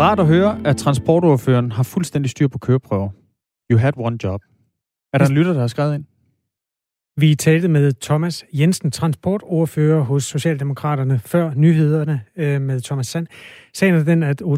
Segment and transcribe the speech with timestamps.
[0.00, 3.08] Rart at høre, at transportordføreren har fuldstændig styr på køreprøver.
[3.70, 4.40] You had one job.
[5.12, 6.04] Er der en lytter, der har skrevet ind?
[7.16, 13.26] Vi talte med Thomas Jensen, transportordfører hos Socialdemokraterne, før nyhederne øh, med Thomas Sand.
[13.74, 14.50] Sagen er den, at 10.000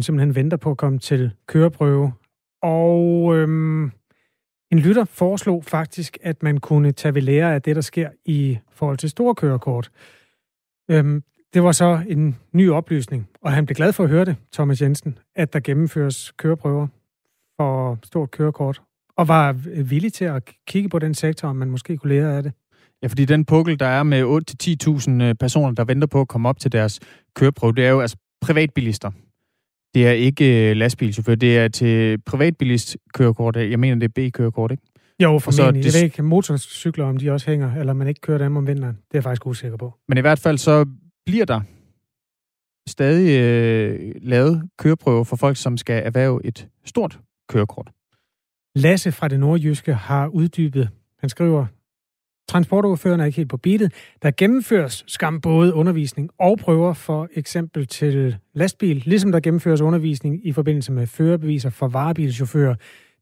[0.00, 2.12] simpelthen venter på at komme til køreprøve.
[2.62, 3.84] Og øhm,
[4.72, 8.58] en lytter foreslog faktisk, at man kunne tage ved lære af det, der sker i
[8.70, 9.90] forhold til store kørekort.
[10.90, 11.22] Øhm,
[11.54, 14.82] det var så en ny oplysning, og han blev glad for at høre det, Thomas
[14.82, 16.86] Jensen, at der gennemføres køreprøver
[17.60, 18.82] for stort kørekort,
[19.16, 22.42] og var villig til at kigge på den sektor, om man måske kunne lære af
[22.42, 22.52] det.
[23.02, 24.42] Ja, fordi den pukkel, der er med
[25.22, 27.00] 8-10.000 øh, personer, der venter på at komme op til deres
[27.34, 29.10] køreprøve, det er jo altså privatbilister.
[29.94, 33.56] Det er ikke øh, lastbilchauffør, det er til privatbilist kørekort.
[33.56, 34.82] Jeg mener, det er B-kørekort, ikke?
[35.22, 35.84] Jo, formentlig.
[35.84, 35.94] Det...
[35.94, 38.94] Jeg ved ikke, motorcykler, om de også hænger, eller man ikke kører dem om vinteren.
[38.94, 39.94] Det er jeg faktisk usikker på.
[40.08, 40.86] Men i hvert fald så
[41.26, 41.60] bliver der
[42.88, 47.90] stadig øh, lavet køreprøver for folk, som skal erhverve et stort kørekort.
[48.74, 51.66] Lasse fra det nordjyske har uddybet, han skriver,
[52.50, 53.92] Transportoverføreren er ikke helt på beatet.
[54.22, 60.46] Der gennemføres skam både undervisning og prøver for eksempel til lastbil, ligesom der gennemføres undervisning
[60.46, 62.74] i forbindelse med førerbeviser for varebilchauffører.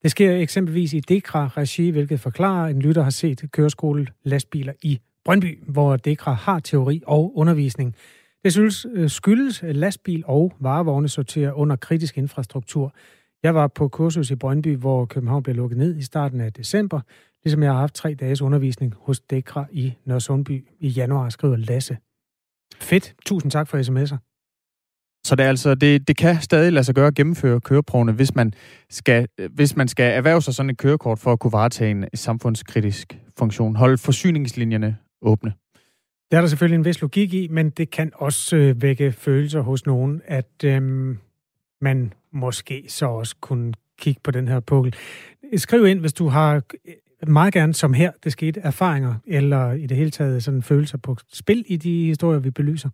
[0.03, 5.01] Det sker eksempelvis i Dekra-regi, hvilket forklarer, at en lytter har set køreskole lastbiler i
[5.29, 7.95] Brøndby, hvor Dekra har teori og undervisning.
[8.45, 12.95] Det synes skyldes øh, øh, lastbil og varevogne sorterer under kritisk infrastruktur.
[13.43, 17.01] Jeg var på kursus i Brøndby, hvor København blev lukket ned i starten af december,
[17.45, 21.97] ligesom jeg har haft tre dages undervisning hos Dekra i Nørresundby i januar, skriver Lasse.
[22.81, 23.15] Fedt.
[23.27, 24.17] Tusind tak for sms'er.
[25.27, 28.35] Så det, er altså, det, det kan stadig lade sig gøre at gennemføre køreprøvene, hvis
[28.35, 28.53] man,
[28.91, 32.05] skal, øh, hvis man skal erhverve sig sådan et kørekort for at kunne varetage en
[32.15, 33.77] samfundskritisk funktion.
[33.77, 35.53] Hold forsyningslinjerne åbne.
[36.31, 39.61] Det er der selvfølgelig en vis logik i, men det kan også øh, vække følelser
[39.61, 41.19] hos nogen, at øhm,
[41.81, 44.95] man måske så også kunne kigge på den her pukkel.
[45.57, 46.63] Skriv ind, hvis du har
[47.27, 51.17] meget gerne, som her, det skete, erfaringer, eller i det hele taget sådan følelser på
[51.33, 52.89] spil i de historier, vi belyser.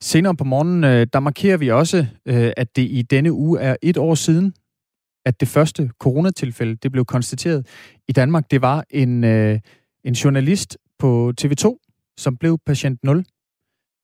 [0.00, 3.76] Senere på morgenen, øh, der markerer vi også, øh, at det i denne uge er
[3.82, 4.54] et år siden,
[5.24, 7.66] at det første coronatilfælde, det blev konstateret
[8.08, 8.50] i Danmark.
[8.50, 9.60] Det var en, øh,
[10.04, 11.78] en journalist på TV2,
[12.18, 13.24] som blev patient 0.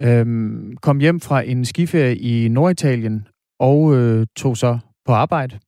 [0.02, 3.28] Øhm, kom hjem fra en skiferie i Norditalien
[3.60, 5.58] og øh, tog så på arbejde.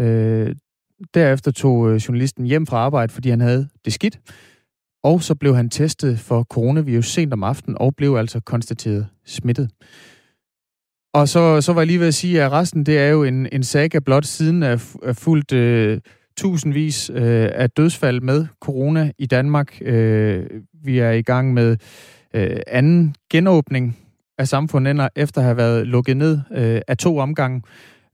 [0.00, 0.56] Øh,
[1.14, 4.20] derefter tog øh, journalisten hjem fra arbejde, fordi han havde det skidt.
[5.04, 9.70] Og så blev han testet for coronavirus sent om aftenen og blev altså konstateret smittet.
[11.14, 13.48] Og så, så var jeg lige ved at sige, at resten det er jo en,
[13.52, 16.00] en saga blot siden af, af fuldt øh,
[16.40, 19.78] tusindvis øh, af dødsfald med corona i Danmark.
[19.82, 20.46] Øh,
[20.84, 21.76] vi er i gang med
[22.34, 23.98] øh, anden genåbning
[24.38, 27.62] af samfundet, efter at have været lukket ned øh, af to omgange.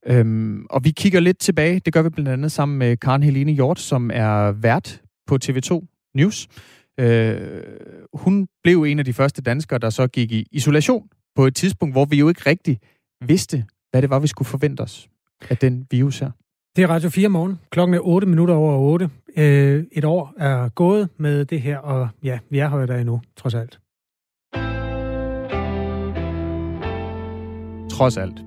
[0.07, 1.81] Øhm, og vi kigger lidt tilbage.
[1.85, 5.87] Det gør vi blandt andet sammen med Karen Helene Hjort, som er vært på TV2
[6.15, 6.49] News.
[7.01, 7.41] Øh,
[8.13, 11.95] hun blev en af de første danskere, der så gik i isolation på et tidspunkt,
[11.95, 12.79] hvor vi jo ikke rigtig
[13.27, 15.09] vidste, hvad det var, vi skulle forvente os
[15.51, 16.31] af den virus her.
[16.77, 17.59] Det er Radio 4 morgen.
[17.71, 19.11] Klokken er 8 minutter over 8.
[19.37, 23.21] Øh, et år er gået med det her, og ja, vi er her der endnu,
[23.37, 23.79] trods alt.
[27.91, 28.41] Trods alt.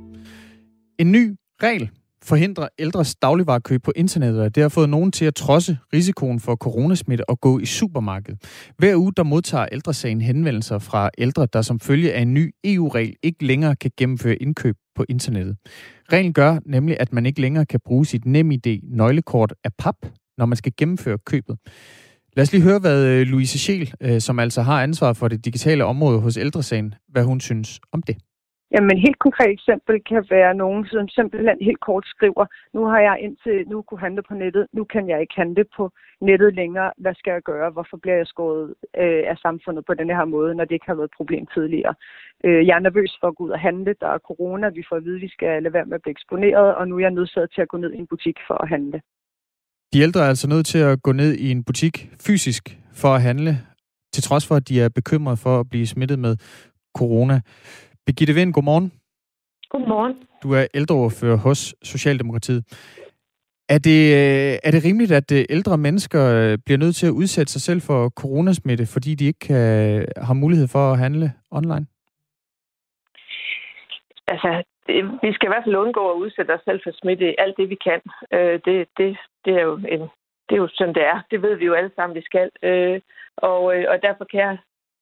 [1.00, 1.90] En ny regel
[2.24, 6.56] forhindrer ældres dagligvarekøb på internettet, og det har fået nogen til at trodse risikoen for
[6.56, 8.44] coronasmitte og gå i supermarkedet.
[8.78, 13.16] Hver uge der modtager ældresagen henvendelser fra ældre, der som følge af en ny EU-regel
[13.24, 15.58] ikke længere kan gennemføre indkøb på internettet.
[16.14, 19.96] Reglen gør nemlig, at man ikke længere kan bruge sit NemID nøglekort af pap,
[20.38, 21.58] når man skal gennemføre købet.
[22.36, 25.46] Lad os lige høre, hvad øh, Louise Scheel, øh, som altså har ansvar for det
[25.46, 28.18] digitale område hos ældresagen, hvad hun synes om det.
[28.74, 33.18] Jamen, helt konkret eksempel kan være nogen, som simpelthen helt kort skriver, nu har jeg
[33.26, 35.92] indtil nu kunne handle på nettet, nu kan jeg ikke handle på
[36.22, 36.92] nettet længere.
[36.98, 37.70] Hvad skal jeg gøre?
[37.76, 38.74] Hvorfor bliver jeg skåret
[39.04, 41.94] øh, af samfundet på denne her måde, når det ikke har været et problem tidligere?
[42.46, 43.96] Øh, jeg er nervøs for at gå ud og handle.
[44.02, 44.70] Der er corona.
[44.70, 46.96] Vi får at vide, at vi skal lade være med at blive eksponeret, og nu
[46.96, 49.02] er jeg nødsaget til at gå ned i en butik for at handle.
[49.94, 51.96] De ældre er altså nødt til at gå ned i en butik
[52.28, 52.64] fysisk
[52.94, 53.52] for at handle,
[54.14, 56.36] til trods for, at de er bekymrede for at blive smittet med
[56.98, 57.42] corona.
[58.10, 58.92] Birgitte Vind, godmorgen.
[59.70, 60.14] Godmorgen.
[60.44, 62.62] Du er ældreordfører hos Socialdemokratiet.
[63.70, 67.18] Er det, øh, er det rimeligt, at øh, ældre mennesker øh, bliver nødt til at
[67.22, 71.86] udsætte sig selv for coronasmitte, fordi de ikke kan, har mulighed for at handle online?
[74.28, 74.64] Altså,
[75.24, 77.78] vi skal i hvert fald undgå at udsætte os selv for smitte alt det, vi
[77.88, 78.02] kan.
[78.66, 80.02] Det, det, det, er jo en,
[80.48, 81.18] det er jo sådan, det er.
[81.32, 82.48] Det ved vi jo alle sammen, vi skal.
[83.38, 84.58] Og, og derfor kan jeg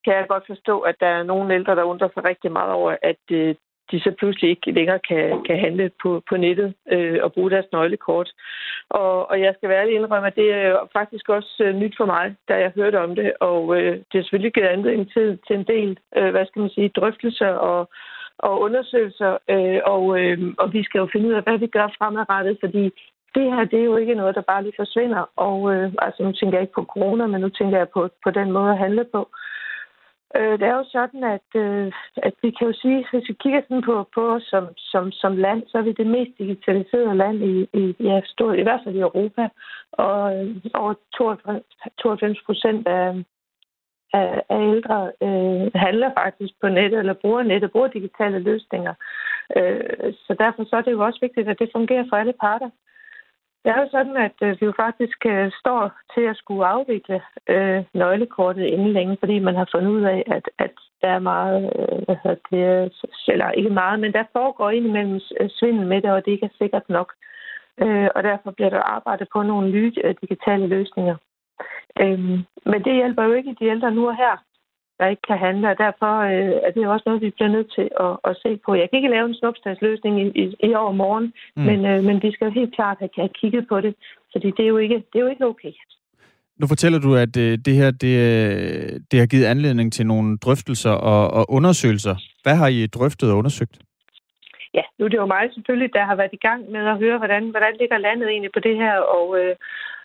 [0.08, 2.96] kan jeg godt forstå, at der er nogle ældre, der undrer sig rigtig meget over,
[3.02, 3.56] at øh,
[3.92, 7.72] de så pludselig ikke længere kan, kan handle på, på nettet øh, og bruge deres
[7.72, 8.30] nøglekort.
[8.90, 12.06] Og, og jeg skal være ærlig indrømme, at det er faktisk også øh, nyt for
[12.06, 13.34] mig, da jeg hørte om det.
[13.40, 16.70] Og øh, det har selvfølgelig givet anledning til, til en del, øh, hvad skal man
[16.70, 17.90] sige, drøftelser og,
[18.40, 19.38] og undersøgelser.
[19.50, 22.84] Øh, og, øh, og vi skal jo finde ud af, hvad vi gør fremadrettet, fordi
[23.36, 25.30] det her, det er jo ikke noget, der bare lige forsvinder.
[25.36, 28.32] Og øh, altså, nu tænker jeg ikke på corona, men nu tænker jeg på, på
[28.32, 29.20] den måde at handle på.
[29.20, 29.57] Øh,
[30.36, 33.62] Øh, det er jo sådan, at, øh, at vi kan jo sige, hvis vi kigger
[33.62, 37.44] sådan på, på os som, som, som land, så er vi det mest digitaliserede land
[37.44, 39.50] i, i, ja, stor, i hvert fald i Europa.
[39.92, 40.94] Og øh, over
[41.98, 43.24] 92 procent af,
[44.14, 48.94] af, af ældre øh, handler faktisk på nettet, eller bruger nettet, bruger digitale løsninger.
[49.58, 52.70] Øh, så derfor så er det jo også vigtigt, at det fungerer for alle parter.
[53.64, 57.22] Det er jo sådan, at øh, vi jo faktisk øh, står til at skulle afvikle
[57.50, 60.72] øh, nøglekortet inden længe, fordi man har fundet ud af, at, at
[61.02, 65.20] der er meget, øh, hvad hedder det, øh, eller ikke meget, men der foregår indimellem
[65.50, 67.14] svindel med det, og det ikke er sikkert nok.
[67.82, 71.16] Øh, og derfor bliver der arbejdet på nogle nye digitale løsninger.
[72.02, 72.20] Øh,
[72.72, 74.47] men det hjælper jo ikke de ældre nu og her
[75.00, 77.88] der ikke kan handle, og derfor øh, er det også noget, vi bliver nødt til
[78.06, 78.70] at, at se på.
[78.76, 81.64] Jeg kan ikke lave en snupstadsløsning i, i, i år morgen, mm.
[81.64, 83.94] men, øh, men vi skal jo helt klart have, have kigget på det,
[84.32, 85.74] fordi det er jo ikke, det er jo ikke okay.
[86.60, 90.38] Nu fortæller du, at øh, det her det, øh, det har givet anledning til nogle
[90.38, 92.16] drøftelser og, og undersøgelser.
[92.44, 93.76] Hvad har I drøftet og undersøgt?
[94.74, 97.18] Ja, nu er det jo mig selvfølgelig, der har været i gang med at høre,
[97.18, 99.56] hvordan, hvordan ligger landet egentlig på det her, og, øh,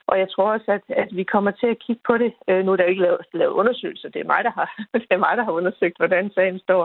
[0.07, 2.33] og jeg tror også, at, at vi kommer til at kigge på det.
[2.49, 4.09] Øh, nu er der ikke lavet, lavet undersøgelser.
[4.09, 6.83] Det er mig, der har, det er mig, der har undersøgt, hvordan sagen står.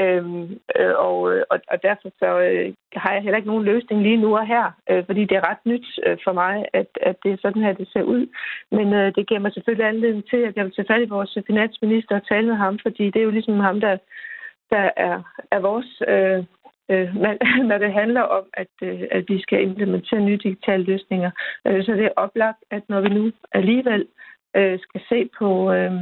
[0.00, 1.18] Øhm, øh, og,
[1.52, 4.66] og, og derfor så øh, har jeg heller ikke nogen løsning lige nu og her,
[4.90, 7.72] øh, fordi det er ret nyt øh, for mig, at, at det er sådan her,
[7.72, 8.26] det ser ud.
[8.70, 11.38] Men øh, det giver mig selvfølgelig anledning til, at jeg vil tage fat i vores
[11.46, 13.96] finansminister og tale med ham, fordi det er jo ligesom ham, der,
[14.70, 16.44] der er, er vores øh,
[16.90, 17.14] øh,
[17.70, 21.30] når det handler om, at, øh, at vi skal implementere nye digitale løsninger.
[21.66, 24.06] Øh, så det er oplagt, at når vi nu alligevel
[24.56, 25.92] øh, skal se på, øh,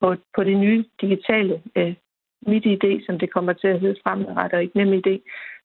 [0.00, 1.94] på, på det nye digitale øh,
[2.46, 5.14] mit idé, som det kommer til at hedde fremadrettet, og ikke nem idé,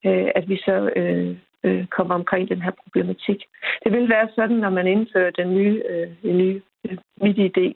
[0.06, 3.44] øh, at vi så øh, øh, kommer omkring den her problematik.
[3.84, 7.68] Det vil være sådan, når man indfører den nye, øh, den nye øh, mit idé,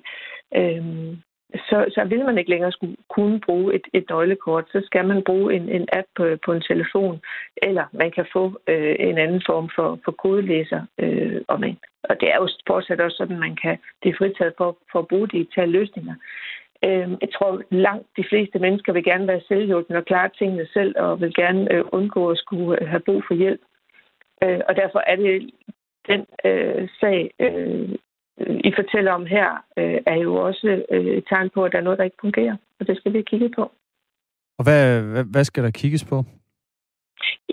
[0.56, 1.18] øh,
[1.56, 4.66] så, så vil man ikke længere skulle kunne bruge et, et nøglekort.
[4.72, 7.22] Så skal man bruge en, en app på, på en telefon,
[7.58, 11.78] eller man kan få øh, en anden form for, for kodelæser øh, om en.
[12.04, 15.28] Og det er jo fortsat også sådan, man kan det fritaget for, for at bruge
[15.28, 16.16] digitale løsninger.
[16.86, 20.94] Øh, jeg tror, langt de fleste mennesker vil gerne være selvhjulpne og klare tingene selv,
[20.98, 23.62] og vil gerne øh, undgå at skulle have brug for hjælp.
[24.44, 25.50] Øh, og derfor er det
[26.08, 27.90] den øh, sag, øh,
[28.38, 31.84] i fortæller om her, øh, er jo også øh, et tegn på, at der er
[31.84, 32.56] noget, der ikke fungerer.
[32.80, 33.72] Og det skal vi kigge på.
[34.58, 36.24] Og hvad, hvad, hvad skal der kigges på?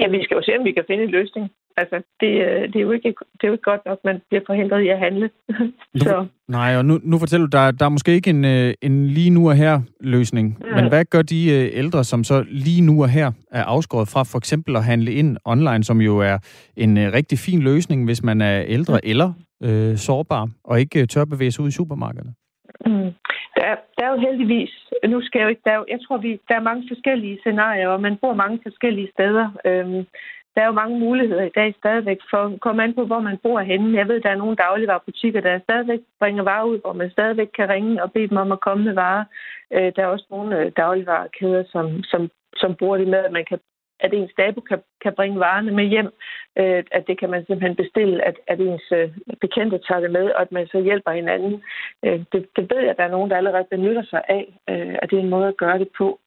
[0.00, 1.50] Ja, vi skal jo se, om vi kan finde en løsning.
[1.76, 4.42] Altså, det, øh, det, er jo ikke, det er jo ikke godt nok, man bliver
[4.46, 5.30] forhindret i at handle.
[5.96, 6.26] så.
[6.48, 8.44] Nej, og nu, nu fortæller du, der, der er måske ikke en,
[8.82, 10.58] en lige nu og her løsning.
[10.60, 10.75] Mm.
[10.75, 14.38] Men hvad gør de ældre, som så lige nu og her er afskåret fra for
[14.38, 16.38] eksempel at handle ind online, som jo er
[16.76, 19.10] en rigtig fin løsning, hvis man er ældre mm.
[19.10, 19.32] eller
[19.66, 22.34] øh, sårbar og ikke øh, tør bevæge sig ud i supermarkederne?
[22.87, 23.10] Mm.
[23.56, 24.73] Der, er, der er jo heldigvis,
[25.09, 27.88] nu skal jeg jo ikke, der er, jeg tror, vi, der er mange forskellige scenarier,
[27.88, 29.47] og man bor mange forskellige steder.
[29.64, 30.06] Øhm,
[30.54, 33.38] der er jo mange muligheder i dag stadigvæk for at komme an på, hvor man
[33.42, 33.99] bor henne.
[33.99, 37.68] Jeg ved, der er nogle dagligvarerbutikker, der stadigvæk bringer varer ud, hvor man stadigvæk kan
[37.68, 39.25] ringe og bede dem om at komme med varer.
[39.73, 43.44] Øh, der er også nogle øh, dagligvarekæder, som, som, som bruger det med, at man
[43.49, 43.59] kan
[44.00, 46.11] at ens nabo kan, kan bringe varerne med hjem,
[46.59, 50.31] øh, at det kan man simpelthen bestille, at, at ens øh, bekendte tager det med,
[50.31, 51.62] og at man så hjælper hinanden.
[52.05, 54.95] Øh, det, det ved jeg, at der er nogen, der allerede benytter sig af, øh,
[55.02, 56.21] at det er en måde at gøre det på.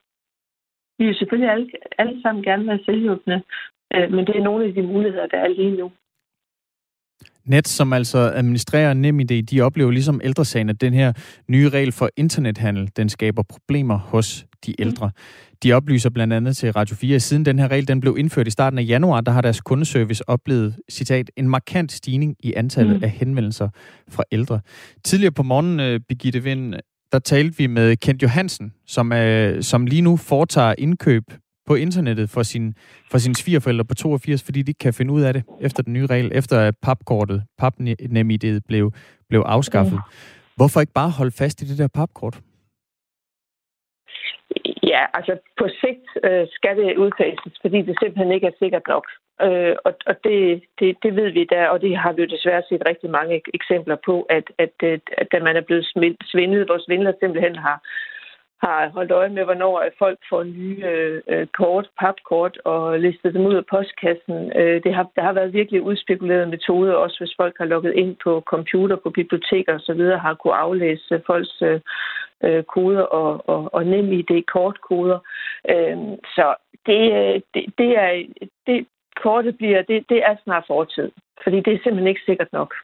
[0.98, 3.42] Vi vil selvfølgelig alle, alle sammen gerne være selvhjulpende,
[3.94, 5.92] øh, men det er nogle af de muligheder, der er lige nu.
[7.46, 11.12] Net, som altså administrerer NemID, de oplever ligesom ældresagen, at den her
[11.48, 15.10] nye regel for internethandel, den skaber problemer hos de ældre.
[15.62, 18.46] De oplyser blandt andet til Radio 4, at siden den her regel den blev indført
[18.46, 22.96] i starten af januar, der har deres kundeservice oplevet, citat, en markant stigning i antallet
[22.96, 23.04] mm.
[23.04, 23.68] af henvendelser
[24.08, 24.60] fra ældre.
[25.04, 26.74] Tidligere på morgenen, øh, Birgitte Vind,
[27.12, 31.22] der talte vi med Kent Johansen, som, er, som lige nu foretager indkøb
[31.66, 32.74] på internettet for, sin,
[33.10, 35.92] for sine svigerforældre på 82, fordi de ikke kan finde ud af det efter den
[35.92, 38.92] nye regel, efter at papkortet, papnemidet blev,
[39.28, 40.00] blev afskaffet.
[40.56, 42.40] Hvorfor ikke bare holde fast i det der papkort?
[44.82, 49.06] Ja, altså på sigt øh, skal det udfases, fordi det simpelthen ikke er sikkert nok.
[49.46, 52.62] Øh, og og det, det, det ved vi der, og det har vi jo desværre
[52.68, 55.86] set rigtig mange eksempler på, at, at, at, at da man er blevet
[56.32, 57.78] svindlet, hvor svindler simpelthen har,
[58.62, 60.84] har holdt øje med, hvornår folk får nye
[61.28, 64.52] øh, kort, papkort og listet dem ud af postkassen.
[64.56, 68.16] Øh, det har, der har været virkelig udspekulerede metoder, også hvis folk har logget ind
[68.24, 71.80] på computer, på biblioteker osv., har kunne aflæse folks øh,
[72.44, 75.18] øh, koder og, og, og nem ID kortkoder.
[75.70, 75.96] Øh,
[76.36, 76.54] så
[76.86, 78.24] det, øh, det, det er
[78.66, 78.86] det
[79.22, 81.10] kortet bliver det, det er snart fortid,
[81.42, 82.74] fordi det er simpelthen ikke sikkert nok.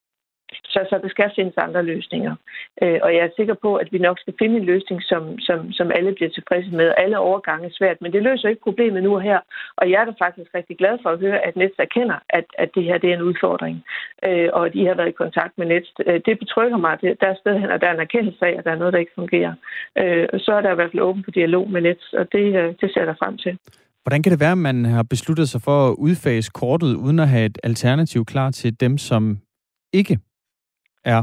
[0.64, 2.35] Så, så der skal findes andre løsninger.
[2.83, 5.73] Øh, og jeg er sikker på, at vi nok skal finde en løsning, som, som,
[5.73, 6.95] som alle bliver tilfredse med.
[6.97, 9.40] Alle overgange er svært, men det løser ikke problemet nu og her.
[9.76, 12.71] Og jeg er da faktisk rigtig glad for at høre, at Nets erkender, at, at
[12.75, 13.76] det her det er en udfordring.
[14.26, 15.90] Øh, og at I har været i kontakt med Nets.
[16.07, 16.99] Øh, det betrygger mig.
[17.00, 18.93] Det, der er sted hen, og der er en erkendelse af, at der er noget,
[18.93, 19.55] der ikke fungerer.
[19.99, 22.75] Øh, så er der i hvert fald åben for dialog med Nets, og det, øh,
[22.81, 23.59] det ser jeg frem til.
[24.02, 27.28] Hvordan kan det være, at man har besluttet sig for at udfase kortet, uden at
[27.28, 29.38] have et alternativ klar til dem, som
[29.93, 30.19] ikke
[31.05, 31.23] er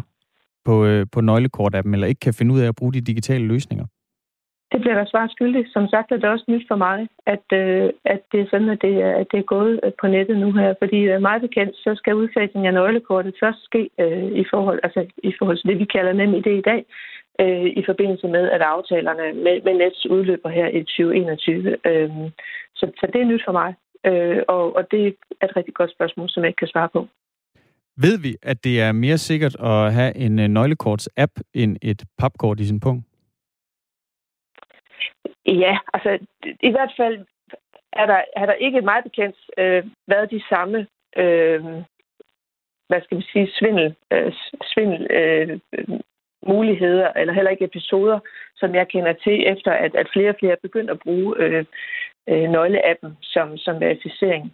[0.66, 3.86] på, øh, på nøglekortappen, eller ikke kan finde ud af at bruge de digitale løsninger?
[4.72, 5.66] Det bliver der svar skyldig.
[5.74, 8.82] Som sagt er det også nyt for mig, at, øh, at det er sådan, at
[8.82, 10.74] det, er, at det er gået øh, på nettet nu her.
[10.80, 15.06] Fordi øh, meget bekendt, så skal udfasningen af nøglekortet først ske øh, i, forhold, altså,
[15.24, 16.86] i forhold til det, vi kalder nem idé i dag,
[17.42, 21.78] øh, i forbindelse med, at aftalerne med, med Nets udløber her i 2021.
[21.86, 22.10] Øh,
[22.76, 25.92] så, så det er nyt for mig, øh, og, og det er et rigtig godt
[25.92, 27.08] spørgsmål, som jeg ikke kan svare på.
[27.98, 32.60] Ved vi, at det er mere sikkert at have en øh, nøglekorts-app end et papkort
[32.60, 33.06] i sin punkt?
[35.46, 36.20] Ja, altså
[36.62, 37.26] i hvert fald
[37.94, 40.88] er der, er der ikke meget bekendt øh, været de samme
[41.18, 41.64] øh,
[42.88, 44.34] hvad skal man sige, svindel, øh,
[44.64, 45.60] svindel øh,
[46.48, 48.20] muligheder, eller heller ikke episoder,
[48.56, 51.66] som jeg kender til, efter at, at flere og flere er begyndt at bruge øh,
[52.30, 54.54] øh, nøgleappen som, som verificering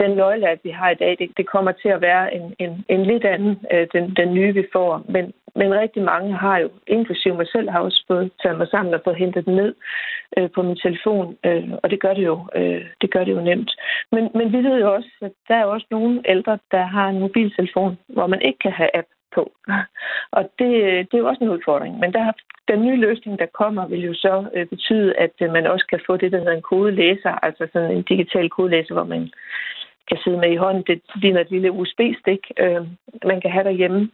[0.00, 2.84] den nøgle, at vi har i dag, det, det kommer til at være en, en,
[2.88, 5.04] en lidt anden, øh, den, den nye, vi får.
[5.08, 8.94] Men, men rigtig mange har jo, inklusive mig selv, har også fået taget mig sammen
[8.94, 9.74] og fået hentet den ned
[10.36, 13.40] øh, på min telefon, øh, og det gør det jo, øh, det gør det jo
[13.40, 13.70] nemt.
[14.12, 17.20] Men, men vi ved jo også, at der er også nogle ældre, der har en
[17.20, 19.06] mobiltelefon, hvor man ikke kan have app
[19.36, 19.44] på.
[20.36, 21.98] Og det, øh, det er jo også en udfordring.
[21.98, 22.32] Men der,
[22.68, 26.00] den nye løsning, der kommer, vil jo så øh, betyde, at øh, man også kan
[26.06, 29.30] få det, der hedder en kodelæser, altså sådan en digital kodelæser, hvor man
[30.08, 30.84] kan sidde med i hånden.
[30.86, 32.82] Det ligner et lille USB-stik, øh,
[33.30, 34.10] man kan have derhjemme.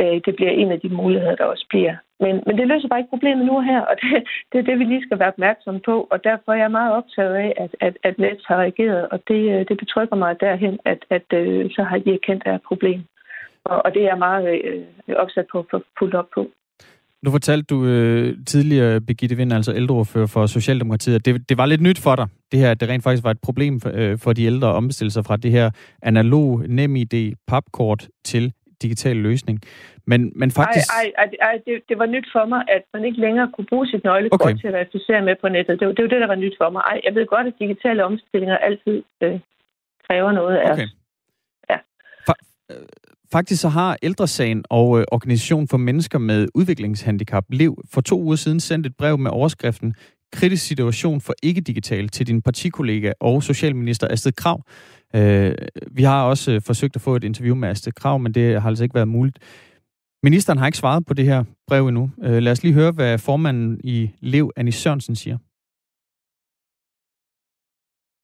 [0.00, 1.96] Øh, det bliver en af de muligheder, der også bliver.
[2.20, 4.10] Men, men det løser bare ikke problemet nu her, og det,
[4.52, 6.08] det er det, vi lige skal være opmærksomme på.
[6.10, 9.42] Og derfor er jeg meget optaget af, at, at, at Nets har reageret, og det,
[9.54, 12.56] øh, det betrykker mig derhen, at, at øh, så har de erkendt, at der er
[12.56, 13.00] et problem.
[13.64, 16.50] Og, og det er jeg meget øh, opsat på at fuldt op på.
[17.22, 21.66] Nu fortalte du øh, tidligere, Birgitte Vind, altså ældreordfører for Socialdemokratiet, at det, det var
[21.66, 24.18] lidt nyt for dig, det her, at det rent faktisk var et problem for, øh,
[24.18, 25.70] for de ældre at ombestille sig fra det her
[26.02, 28.52] analog NemID papkort til
[28.82, 29.60] digital løsning.
[30.06, 30.88] Men, men faktisk...
[31.00, 33.66] Ej, ej, ej, ej det, det var nyt for mig, at man ikke længere kunne
[33.66, 34.56] bruge sit nøglekort okay.
[34.60, 35.80] til at verificere med på nettet.
[35.80, 36.82] Det, det var det, der var nyt for mig.
[36.90, 39.40] Ej, jeg ved godt, at digitale omstillinger altid øh,
[40.06, 40.84] kræver noget af okay.
[40.84, 40.90] os.
[41.70, 41.78] Ja.
[42.26, 42.34] For,
[42.70, 42.86] øh,
[43.32, 48.36] Faktisk så har Ældresagen og øh, Organisation for Mennesker med Udviklingshandicap, LEV, for to uger
[48.36, 49.94] siden sendt et brev med overskriften
[50.32, 54.64] Kritisk situation for ikke-digitale til din partikollega og socialminister Astrid Krav.
[55.14, 55.54] Øh,
[55.90, 58.68] vi har også øh, forsøgt at få et interview med Astrid Krav, men det har
[58.68, 59.38] altså ikke været muligt.
[60.22, 62.10] Ministeren har ikke svaret på det her brev endnu.
[62.22, 65.38] Øh, lad os lige høre, hvad formanden i LEV, Annie Sørensen, siger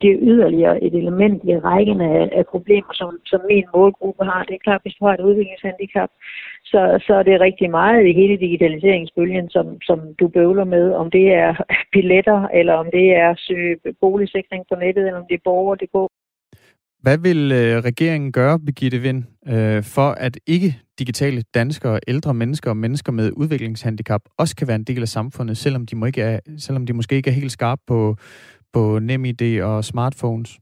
[0.00, 4.44] det er yderligere et element i rækken af, af problemer, som, som min målgruppe har.
[4.44, 6.10] Det er klart, hvis du har et udviklingshandicap,
[6.64, 11.10] så, så er det rigtig meget i hele digitaliseringsbølgen, som, som du bøvler med, om
[11.10, 11.50] det er
[11.92, 15.92] billetter, eller om det er søge boligsikring på nettet, eller om det er borger, det
[15.92, 16.08] går.
[17.02, 22.70] Hvad vil øh, regeringen gøre, Birgitte Vind, øh, for at ikke digitale danskere, ældre mennesker
[22.70, 26.22] og mennesker med udviklingshandicap også kan være en del af samfundet, selvom de, må ikke
[26.22, 28.16] er, selvom de måske ikke er helt skarpe på,
[28.72, 30.60] på NemID og smartphones?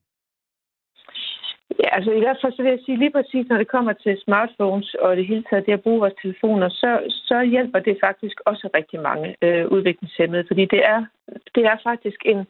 [1.83, 4.21] Ja, altså i hvert fald så vil jeg sige lige præcis, når det kommer til
[4.25, 6.91] smartphones og det hele taget det at bruge vores telefoner, så,
[7.29, 11.05] så hjælper det faktisk også rigtig mange øh, udviklingshemmede, fordi det er,
[11.55, 12.47] det er faktisk en,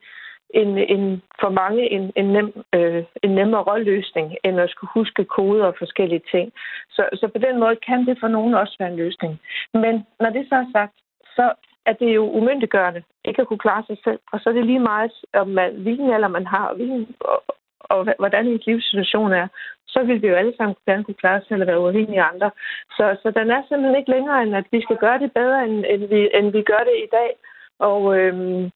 [0.61, 5.25] en, en, for mange en, en, nem, øh, en nemmere rolløsning, end at skulle huske
[5.25, 6.53] koder og forskellige ting.
[6.91, 9.41] Så, så på den måde kan det for nogen også være en løsning.
[9.75, 10.97] Men når det så er sagt,
[11.37, 11.53] så
[11.87, 14.21] at det er jo umyndiggørende ikke at kunne klare sig selv.
[14.33, 17.43] Og så er det lige meget, om man, hvilken alder man har, og, hvilken, og,
[17.81, 19.49] og hvordan ens livssituation er,
[19.87, 22.29] så vil vi jo alle sammen gerne kunne klare os selv og være uafhængige af
[22.33, 22.51] andre.
[22.97, 25.85] Så, så den er simpelthen ikke længere, end at vi skal gøre det bedre, end,
[25.93, 27.31] end, vi, end vi gør det i dag.
[27.79, 28.71] Og, øhm,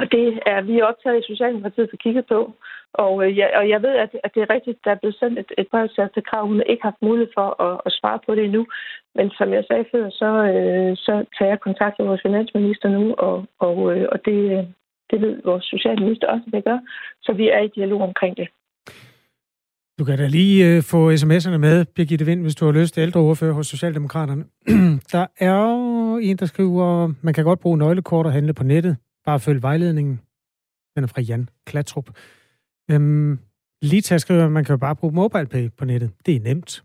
[0.00, 2.40] og det er vi optaget i Socialdemokratiet for kigget på.
[3.04, 5.38] Og, øh, jeg, og jeg ved, at, at det er rigtigt, der er blevet sendt
[5.38, 8.34] et, et brev til krav, hun ikke har haft mulighed for at, at svare på
[8.34, 8.66] det endnu.
[9.14, 13.14] men som jeg sagde før, så, øh, så tager jeg kontakt med vores finansminister nu,
[13.26, 13.36] og,
[13.66, 14.38] og, øh, og det,
[15.10, 16.78] det ved vores socialminister også, det gør.
[17.22, 18.48] Så vi er i dialog omkring det.
[19.98, 23.00] Du kan da lige øh, få sms'erne med, Birgitte Vind, hvis du har lyst til
[23.00, 24.44] ældreordfører hos Socialdemokraterne.
[25.12, 28.96] der er jo en, der skriver, man kan godt bruge nøglekort og handle på nettet.
[29.28, 30.20] Bare følg vejledningen.
[30.96, 32.10] Den er fra Jan Klatrup.
[32.90, 33.38] Øhm,
[33.82, 36.10] Lita skriver, at man kan jo bare bruge MobilePay på nettet.
[36.26, 36.84] Det er nemt.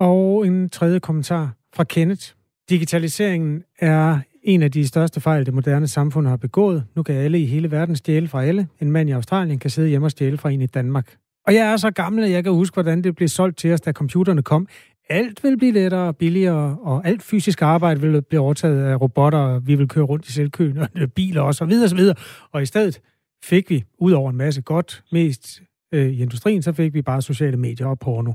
[0.00, 2.22] Og en tredje kommentar fra Kenneth.
[2.68, 6.84] Digitaliseringen er en af de største fejl, det moderne samfund har begået.
[6.96, 8.68] Nu kan alle i hele verden stjæle fra alle.
[8.80, 11.16] En mand i Australien kan sidde hjemme og stjæle fra en i Danmark.
[11.46, 13.80] Og jeg er så gammel, at jeg kan huske, hvordan det blev solgt til os,
[13.80, 14.68] da computerne kom.
[15.08, 19.38] Alt vil blive lettere og billigere, og alt fysisk arbejde vil blive overtaget af robotter,
[19.38, 22.16] og vi vil køre rundt i selvkørende biler og så videre, så videre.
[22.52, 23.00] Og i stedet
[23.44, 27.22] fik vi, ud over en masse godt, mest øh, i industrien, så fik vi bare
[27.22, 28.32] sociale medier og porno.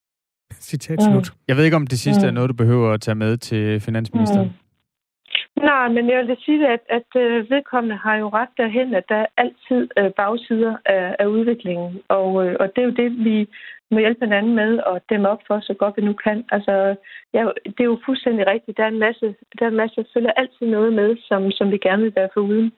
[0.70, 1.32] Citat slut.
[1.48, 4.46] Jeg ved ikke, om det sidste er noget, du behøver at tage med til finansministeren.
[4.48, 4.68] Mm.
[5.62, 9.16] Nej, men jeg vil sige, at, at øh, vedkommende har jo ret derhen, at der
[9.16, 12.00] er altid øh, bagsider af, af udviklingen.
[12.08, 13.48] Og, øh, og det er jo det, vi
[13.90, 16.44] må hjælpe hinanden med at dæmme op for, så godt vi nu kan.
[16.52, 16.74] Altså,
[17.34, 18.76] ja, det er jo fuldstændig rigtigt.
[18.76, 19.26] Der er en masse,
[19.58, 22.40] der er en masse, følger altid noget med, som, som vi gerne vil være for
[22.40, 22.72] uden.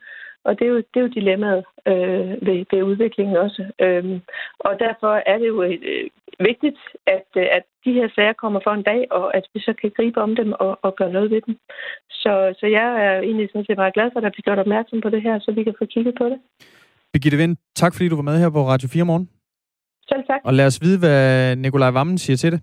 [0.45, 3.63] Og det er jo, det er jo dilemmaet øh, ved, ved udviklingen også.
[3.81, 4.21] Øhm,
[4.59, 5.79] og derfor er det jo øh,
[6.49, 9.73] vigtigt, at, øh, at de her sager kommer for en dag, og at vi så
[9.81, 11.55] kan gribe om dem og, og gøre noget ved dem.
[12.11, 15.01] Så, så jeg er egentlig sådan set meget glad for, at der bliver gjort opmærksom
[15.01, 16.39] på det her, så vi kan få kigget på det.
[17.13, 19.40] Birgitte Vind, tak fordi du var med her på Radio 4 morgen.
[20.13, 20.41] Selv tak.
[20.45, 22.61] Og lad os vide, hvad Nikolaj Vammen siger til det.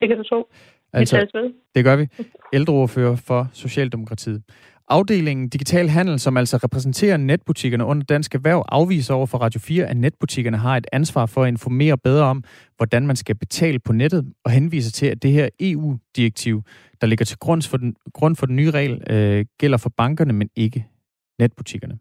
[0.00, 0.48] Det kan du tro.
[0.92, 2.06] Altså, det gør vi.
[2.52, 4.42] Ældreordfører for Socialdemokratiet.
[4.88, 9.86] Afdelingen Digital Handel, som altså repræsenterer netbutikkerne under Dansk Erhverv, afviser over for Radio 4,
[9.86, 12.44] at netbutikkerne har et ansvar for at informere bedre om,
[12.76, 16.62] hvordan man skal betale på nettet, og henviser til, at det her EU-direktiv,
[17.00, 20.32] der ligger til grund for den, grund for den nye regel, øh, gælder for bankerne,
[20.32, 20.86] men ikke
[21.38, 21.98] netbutikkerne.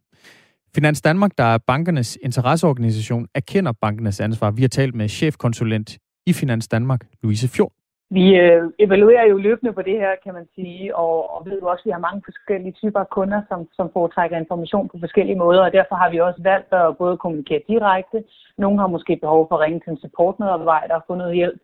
[0.75, 4.51] Finans Danmark, der er bankernes interesseorganisation, erkender bankernes ansvar.
[4.51, 7.71] Vi har talt med chefkonsulent i Finans Danmark, Louise Fjord.
[8.17, 11.67] Vi øh, evaluerer jo løbende på det her, kan man sige, og, og ved jo
[11.67, 15.41] også, at vi har mange forskellige typer af kunder, som, som foretrækker information på forskellige
[15.43, 18.23] måder, og derfor har vi også valgt at både kommunikere direkte.
[18.57, 21.61] Nogle har måske behov for at ringe til en supportmedarbejder og få noget hjælp.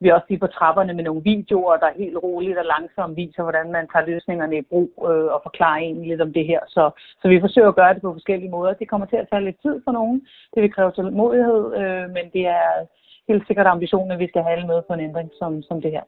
[0.00, 3.42] Vi er også lige på trapperne med nogle videoer, der helt roligt og langsomt viser,
[3.42, 6.60] hvordan man tager løsningerne i brug øh, og forklarer egentlig lidt om det her.
[6.74, 6.82] Så,
[7.20, 8.80] så vi forsøger at gøre det på forskellige måder.
[8.80, 10.18] Det kommer til at tage lidt tid for nogen.
[10.54, 12.68] Det vil kræve tålmodighed, øh, men det er
[13.28, 15.90] helt sikkert ambitionen, at vi skal have alle med på en ændring som, som det
[15.96, 16.04] her.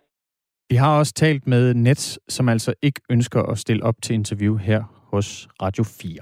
[0.70, 4.56] Vi har også talt med Nets, som altså ikke ønsker at stille op til interview
[4.56, 6.12] her hos Radio 4.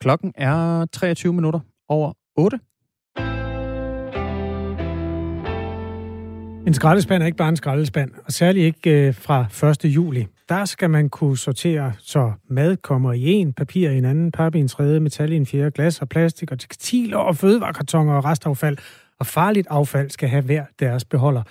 [0.00, 2.58] Klokken er 23 minutter over 8.
[6.70, 9.84] En skraldespand er ikke bare en skraldespand, og særligt ikke øh, fra 1.
[9.84, 10.26] juli.
[10.48, 14.54] Der skal man kunne sortere, så mad kommer i en, papir i en anden, pap
[14.54, 18.24] i en tredje, metal i en fjerde, glas og plastik og tekstiler og fødevarekartoner og
[18.24, 18.78] restaffald
[19.18, 21.42] og farligt affald skal have hver deres beholder.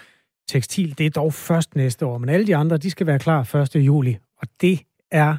[0.49, 3.55] Tekstil, det er dog først næste år, men alle de andre, de skal være klar
[3.75, 3.75] 1.
[3.75, 4.79] juli, og det
[5.11, 5.37] er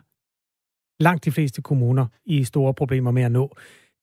[1.03, 3.57] langt de fleste kommuner i store problemer med at nå.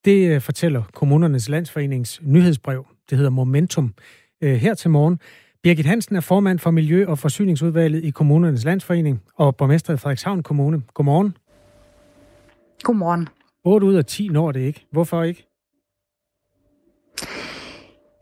[0.04, 2.86] Det øh, fortæller kommunernes landsforenings nyhedsbrev.
[3.10, 3.94] Det hedder Momentum.
[4.42, 5.20] Øh, her til morgen.
[5.62, 10.42] Birgit Hansen er formand for Miljø- og Forsyningsudvalget i Kommunernes Landsforening og borgmester i Frederikshavn
[10.42, 10.82] Kommune.
[10.94, 11.36] Godmorgen.
[12.82, 13.28] Godmorgen.
[13.64, 14.86] 8 ud af 10 når det ikke.
[14.90, 15.46] Hvorfor ikke?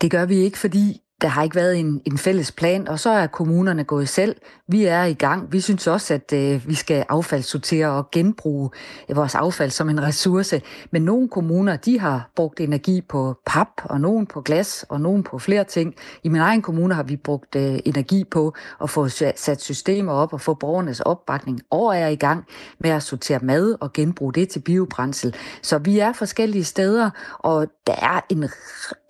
[0.01, 3.11] Det gør vi ikke, fordi der har ikke været en, en fælles plan, og så
[3.11, 4.37] er kommunerne gået selv.
[4.69, 5.53] Vi er i gang.
[5.53, 8.71] Vi synes også, at øh, vi skal affaldssortere og genbruge
[9.15, 10.63] vores affald som en ressource.
[10.91, 15.23] Men nogle kommuner, de har brugt energi på pap, og nogen på glas, og nogen
[15.23, 15.95] på flere ting.
[16.23, 20.33] I min egen kommune har vi brugt øh, energi på at få sat systemer op
[20.33, 21.61] og få borgernes opbakning.
[21.71, 22.45] Og er i gang
[22.79, 25.35] med at sortere mad og genbruge det til biobrændsel.
[25.63, 28.45] Så vi er forskellige steder, og der er en,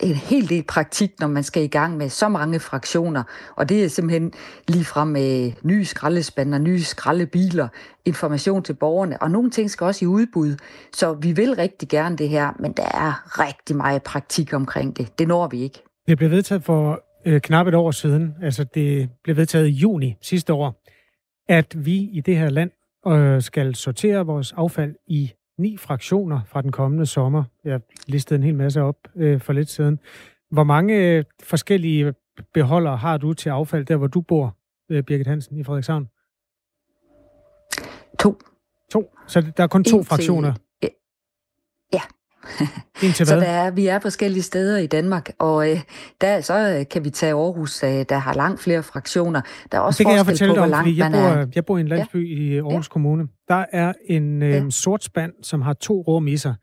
[0.01, 3.23] en hel del praktik, når man skal i gang med så mange fraktioner,
[3.57, 4.33] og det er simpelthen
[4.69, 7.69] lige frem med øh, nye skraldespande og nye skraldebiler,
[8.05, 10.57] information til borgerne, og nogle ting skal også i udbud.
[10.93, 15.19] Så vi vil rigtig gerne det her, men der er rigtig meget praktik omkring det.
[15.19, 15.83] Det når vi ikke.
[16.09, 20.17] Det blev vedtaget for øh, knap et år siden, altså det blev vedtaget i juni
[20.23, 20.83] sidste år,
[21.49, 22.71] at vi i det her land
[23.07, 27.45] øh, skal sortere vores affald i ni fraktioner fra den kommende sommer.
[27.65, 29.99] Jeg listede en hel masse op øh, for lidt siden.
[30.51, 32.15] Hvor mange øh, forskellige
[32.55, 34.57] beholdere har du til affald, der hvor du bor,
[34.91, 36.09] øh, Birgit Hansen, i Frederikshavn?
[38.19, 38.39] To.
[38.91, 39.11] To?
[39.27, 40.55] Så der er kun to en fraktioner?
[41.93, 42.01] Ja,
[43.03, 43.47] Indtil så hvad?
[43.47, 45.79] der er, vi er forskellige steder i Danmark, og øh,
[46.21, 49.41] der, så øh, kan vi tage Aarhus, øh, der har langt flere fraktioner.
[49.73, 51.47] Der er også det kan jeg fortælle på, dig om, fordi jeg bor, er.
[51.55, 52.43] jeg bor i en landsby ja.
[52.43, 52.93] i Aarhus ja.
[52.93, 53.29] Kommune.
[53.49, 54.71] Der er en øh, ja.
[54.71, 56.55] sort spand, som har to rum i sig.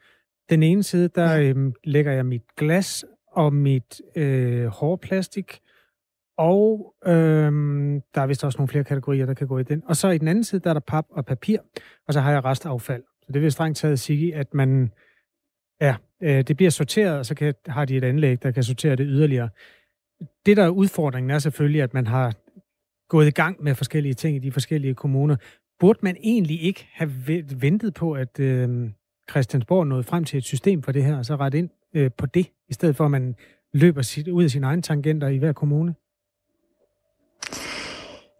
[0.49, 1.41] Den ene side, der ja.
[1.41, 5.59] øh, lægger jeg mit glas og mit øh, hårplastik,
[6.37, 7.51] og øh,
[8.15, 9.83] der er vist også nogle flere kategorier, der kan gå i den.
[9.85, 11.57] Og så i den anden side, der er der pap og papir,
[12.07, 13.03] og så har jeg restaffald.
[13.21, 14.91] Så det vil strengt taget sige, at man,
[15.81, 18.95] ja, øh, det bliver sorteret, og så kan, har de et anlæg, der kan sortere
[18.95, 19.49] det yderligere.
[20.45, 22.33] Det, der er udfordringen, er selvfølgelig, at man har
[23.09, 25.35] gået i gang med forskellige ting i de forskellige kommuner.
[25.79, 27.11] Burde man egentlig ikke have
[27.61, 28.89] ventet på, at øh,
[29.29, 32.25] Christiansborg nåede frem til et system for det her, og så ret ind øh, på
[32.25, 33.35] det, i stedet for at man
[33.73, 35.95] løber sit, ud af sine egne tangenter i hver kommune?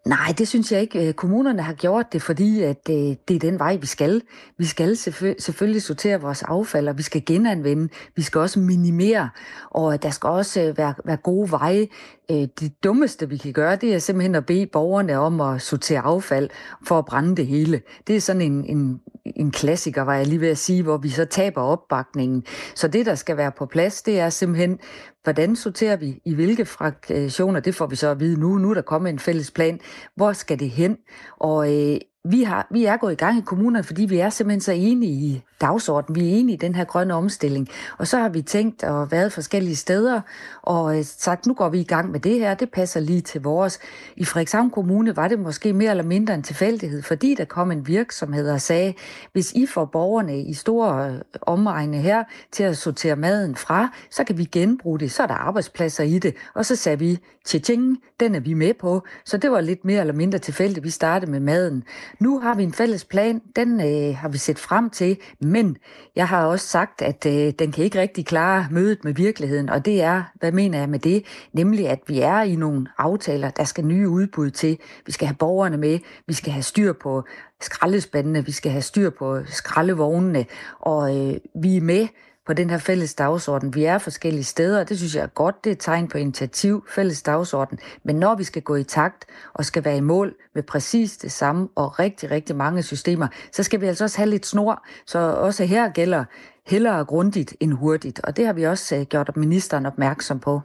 [0.06, 1.08] Nej, det synes jeg ikke.
[1.08, 2.96] Øh, kommunerne har gjort det, fordi at øh,
[3.28, 4.22] det er den vej, vi skal.
[4.58, 4.98] Vi skal
[5.40, 7.90] selvfølgelig sortere vores affald, og vi skal genanvende.
[8.16, 9.30] Vi skal også minimere,
[9.70, 11.88] og der skal også øh, være, være gode veje.
[12.32, 16.00] Øh, det dummeste, vi kan gøre, det er simpelthen at bede borgerne om at sortere
[16.00, 16.50] affald
[16.88, 17.82] for at brænde det hele.
[18.08, 21.10] Det er sådan en, en, en klassiker, var jeg lige ved at sige, hvor vi
[21.10, 22.46] så taber opbakningen.
[22.76, 24.80] Så det, der skal være på plads, det er simpelthen,
[25.24, 28.58] hvordan sorterer vi i hvilke fraktioner, det får vi så at vide nu.
[28.58, 29.80] Nu er der kommet en fælles plan.
[30.16, 30.98] Hvor skal det hen?
[31.40, 34.62] Og øh, vi, har, vi er gået i gang i kommunerne, fordi vi er simpelthen
[34.62, 36.16] så enige i dagsordenen.
[36.16, 37.70] Vi er enige i den her grønne omstilling.
[37.98, 40.22] Og så har vi tænkt og været forskellige steder
[40.62, 42.54] og øh, sagt, nu går vi i gang med det her.
[42.54, 43.80] Det passer lige til vores.
[44.16, 47.88] I Frederikshavn Kommune var det måske mere eller mindre en tilfældighed, fordi der kom en
[47.88, 48.94] virksomhed og sagde,
[49.32, 54.24] hvis I får borgerne i store øh, omregne her til at sortere maden fra, så
[54.24, 55.12] kan vi genbruge det.
[55.12, 56.36] Så er der arbejdspladser i det.
[56.54, 59.04] Og så sagde vi, tjing, den er vi med på.
[59.26, 61.84] Så det var lidt mere eller mindre tilfældigt, vi startede med maden.
[62.20, 65.78] Nu har vi en fælles plan, den øh, har vi set frem til, men
[66.16, 69.86] jeg har også sagt, at øh, den kan ikke rigtig klare mødet med virkeligheden, og
[69.86, 71.26] det er, hvad mener jeg med det?
[71.54, 74.78] Nemlig, at vi er i nogle aftaler, der skal nye udbud til.
[75.06, 77.24] Vi skal have borgerne med, vi skal have styr på
[77.62, 80.46] skraldespandene, vi skal have styr på skraldevognene,
[80.80, 82.08] og øh, vi er med
[82.48, 83.76] på den her fælles dagsorden.
[83.76, 85.64] Vi er forskellige steder, og det synes jeg er godt.
[85.64, 87.80] Det er et tegn på initiativ, fælles dagsorden.
[88.04, 91.32] Men når vi skal gå i takt og skal være i mål med præcis det
[91.32, 94.86] samme og rigtig, rigtig mange systemer, så skal vi altså også have lidt snor.
[95.08, 96.24] Så også her gælder
[96.68, 98.20] hellere grundigt end hurtigt.
[98.24, 100.62] Og det har vi også øh, gjort ministeren opmærksom på.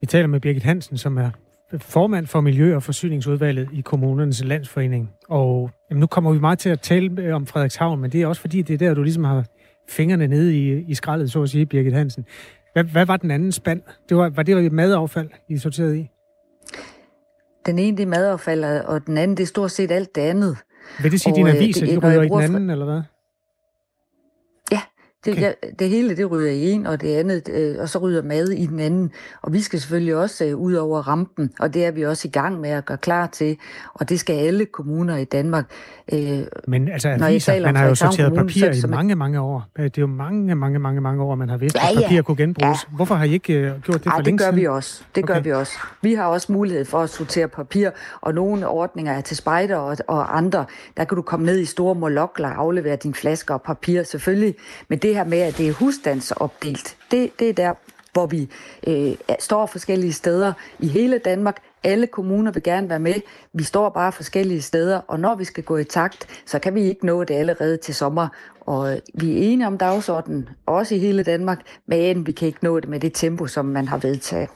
[0.00, 1.30] Vi taler med Birgit Hansen, som er
[1.78, 5.10] formand for Miljø- og Forsyningsudvalget i Kommunernes Landsforening.
[5.28, 8.26] Og jamen, nu kommer vi meget til at tale øh, om Frederikshavn, men det er
[8.26, 9.44] også fordi, det er der, du ligesom har
[9.88, 12.24] fingrene nede i, i skraldet, så at sige, Birgit Hansen.
[12.72, 13.82] Hvad, hvad var den anden spand?
[14.08, 16.10] Det var, var det madaffald, I sorterede i?
[17.66, 20.56] Den ene, det er madaffald, og den anden, det er stort set alt det andet.
[21.02, 23.02] Vil det sige, at din avis, det, de ryger i den anden, eller hvad?
[25.24, 25.42] Det, okay.
[25.42, 28.48] ja, det hele, det ryger i en, og det andet, øh, og så ryger mad
[28.48, 29.12] i den anden.
[29.42, 32.30] Og vi skal selvfølgelig også øh, ud over rampen, og det er vi også i
[32.30, 33.56] gang med at gøre klar til.
[33.94, 35.64] Og det skal alle kommuner i Danmark.
[36.12, 39.64] Øh, Men altså, aviser, man har jo sorteret kommune, papir så, i mange, mange år.
[39.76, 42.36] Det er jo mange, mange, mange, mange år, man har vidst, ja, at papir kunne
[42.36, 42.78] genbruges.
[42.90, 42.96] Ja.
[42.96, 44.56] Hvorfor har I ikke uh, gjort det Ej, for det gør siden?
[44.56, 45.02] vi også.
[45.14, 45.34] Det okay.
[45.34, 45.72] gør vi også.
[46.02, 49.96] Vi har også mulighed for at sortere papir, og nogle ordninger er til spejder og,
[50.08, 50.64] og andre.
[50.96, 54.54] Der kan du komme ned i store molokler og aflevere dine flasker og papir, selvfølgelig.
[54.88, 57.74] Men det her med, at det er husstandsopdelt, det, det er der,
[58.12, 58.48] hvor vi
[58.86, 61.56] øh, står forskellige steder i hele Danmark.
[61.84, 63.14] Alle kommuner vil gerne være med.
[63.52, 66.82] Vi står bare forskellige steder, og når vi skal gå i takt, så kan vi
[66.82, 68.28] ikke nå det allerede til sommer.
[68.60, 72.58] Og øh, vi er enige om dagsordenen, også i hele Danmark, men vi kan ikke
[72.62, 74.48] nå det med det tempo, som man har vedtaget.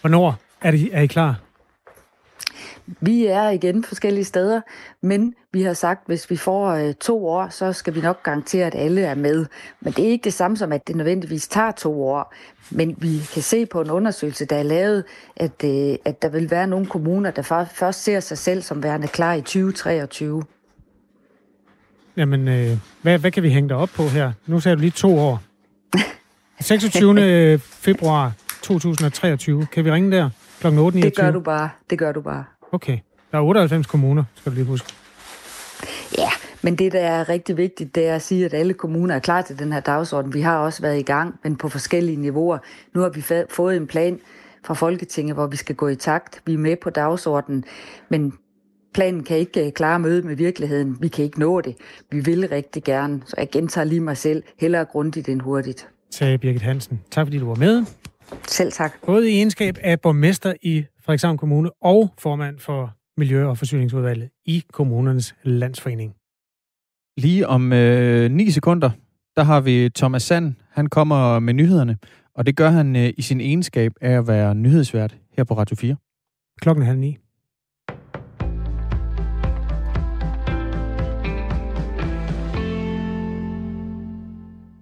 [0.00, 1.43] Hvornår er, I, er I klar?
[2.86, 4.60] Vi er igen forskellige steder,
[5.00, 8.22] men vi har sagt, at hvis vi får øh, to år, så skal vi nok
[8.22, 9.46] garantere, at alle er med.
[9.80, 12.34] Men det er ikke det samme som, at det nødvendigvis tager to år.
[12.70, 15.04] Men vi kan se på en undersøgelse, der er lavet,
[15.36, 19.08] at, øh, at der vil være nogle kommuner, der først ser sig selv som værende
[19.08, 20.42] klar i 2023.
[22.16, 24.32] Jamen, øh, hvad, hvad kan vi hænge dig op på her?
[24.46, 25.42] Nu sagde du lige to år.
[26.60, 27.58] 26.
[27.58, 29.66] februar 2023.
[29.66, 30.66] Kan vi ringe der kl.
[30.66, 31.00] 8.29?
[31.00, 31.70] Det gør du bare.
[31.90, 32.44] Det gør du bare.
[32.74, 32.98] Okay.
[33.32, 34.92] Der er 98 kommuner, skal du lige huske.
[36.18, 36.28] Ja,
[36.62, 39.42] men det, der er rigtig vigtigt, det er at sige, at alle kommuner er klar
[39.42, 40.34] til den her dagsorden.
[40.34, 42.58] Vi har også været i gang, men på forskellige niveauer.
[42.94, 44.20] Nu har vi fået en plan
[44.64, 46.42] fra Folketinget, hvor vi skal gå i takt.
[46.46, 47.64] Vi er med på dagsordenen,
[48.08, 48.32] men
[48.94, 50.96] planen kan ikke øh, klare mødet med virkeligheden.
[51.00, 51.76] Vi kan ikke nå det.
[52.10, 54.42] Vi vil rigtig gerne, så jeg gentager lige mig selv.
[54.60, 55.88] Hellere grundigt end hurtigt.
[56.10, 57.00] Sagde Birgit Hansen.
[57.10, 57.84] Tak fordi du var med.
[58.48, 58.92] Selv tak.
[59.06, 64.64] Både i egenskab af borgmester i Frederikshavn Kommune og formand for Miljø- og Forsyningsudvalget i
[64.72, 66.14] Kommunernes Landsforening.
[67.18, 68.90] Lige om øh, 9 sekunder,
[69.36, 70.54] der har vi Thomas Sand.
[70.70, 71.98] Han kommer med nyhederne,
[72.34, 75.76] og det gør han øh, i sin egenskab af at være nyhedsvært her på Radio
[75.76, 75.96] 4.
[76.60, 77.18] Klokken er halv ni.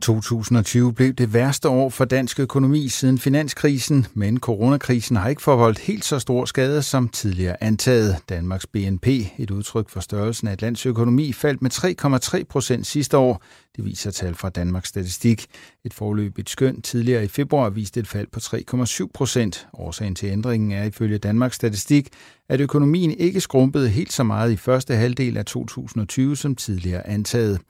[0.03, 5.79] 2020 blev det værste år for dansk økonomi siden finanskrisen, men coronakrisen har ikke forvoldt
[5.79, 8.17] helt så stor skade som tidligere antaget.
[8.29, 9.07] Danmarks BNP,
[9.39, 11.71] et udtryk for størrelsen af et lands økonomi, faldt med
[12.41, 13.43] 3,3 procent sidste år.
[13.77, 15.47] Det viser tal fra Danmarks Statistik.
[15.85, 18.41] Et forløbigt skøn tidligere i februar viste et fald på
[19.05, 19.69] 3,7 procent.
[19.73, 22.09] Årsagen til ændringen er ifølge Danmarks Statistik,
[22.49, 27.61] at økonomien ikke skrumpede helt så meget i første halvdel af 2020 som tidligere antaget.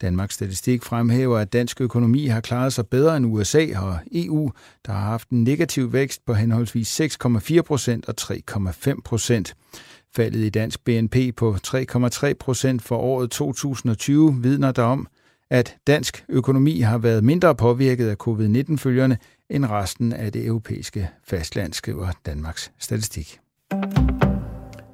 [0.00, 4.50] Danmarks Statistik fremhæver, at dansk økonomi har klaret sig bedre end USA og EU,
[4.86, 9.54] der har haft en negativ vækst på henholdsvis 6,4 procent og 3,5 procent.
[10.16, 15.08] Faldet i dansk BNP på 3,3 procent for året 2020 vidner der om,
[15.50, 19.18] at dansk økonomi har været mindre påvirket af covid-19-følgerne
[19.50, 23.40] end resten af det europæiske fastland, skriver Danmarks Statistik.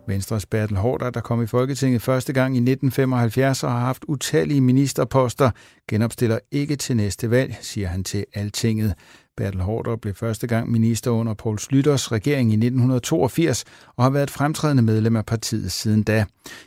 [0.06, 4.60] Venstres Bertel Hårder, der kom i Folketinget første gang i 1975 og har haft utallige
[4.60, 5.50] ministerposter,
[5.88, 8.94] genopstiller ikke til næste valg, siger han til Altinget.
[9.36, 13.64] Bertel Hårder blev første gang minister under Poul Slytters regering i 1982
[13.96, 16.24] og har været fremtrædende medlem af partiet siden da.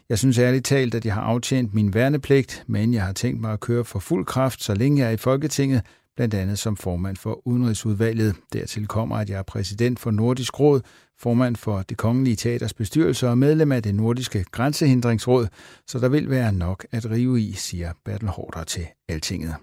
[0.09, 3.53] Jeg synes ærligt talt, at jeg har aftjent min værnepligt, men jeg har tænkt mig
[3.53, 5.81] at køre for fuld kraft, så længe jeg er i Folketinget,
[6.15, 8.35] blandt andet som formand for Udenrigsudvalget.
[8.53, 10.81] Dertil kommer, at jeg er præsident for Nordisk Råd,
[11.19, 15.47] formand for det kongelige teaters bestyrelse og medlem af det nordiske grænsehindringsråd,
[15.87, 19.55] så der vil være nok at rive i, siger Bertel Hårder til Altinget.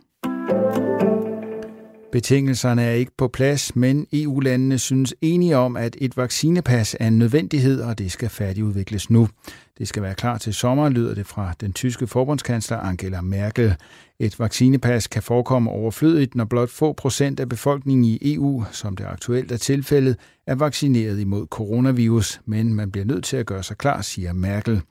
[2.14, 7.18] Betingelserne er ikke på plads, men EU-landene synes enige om, at et vaccinepas er en
[7.18, 9.28] nødvendighed, og det skal færdigudvikles nu.
[9.78, 13.76] Det skal være klar til sommer, lyder det fra den tyske forbundskansler Angela Merkel.
[14.18, 19.04] Et vaccinepas kan forekomme overflødigt, når blot få procent af befolkningen i EU, som det
[19.04, 23.78] aktuelt er tilfældet, er vaccineret imod coronavirus, men man bliver nødt til at gøre sig
[23.78, 24.82] klar, siger Merkel.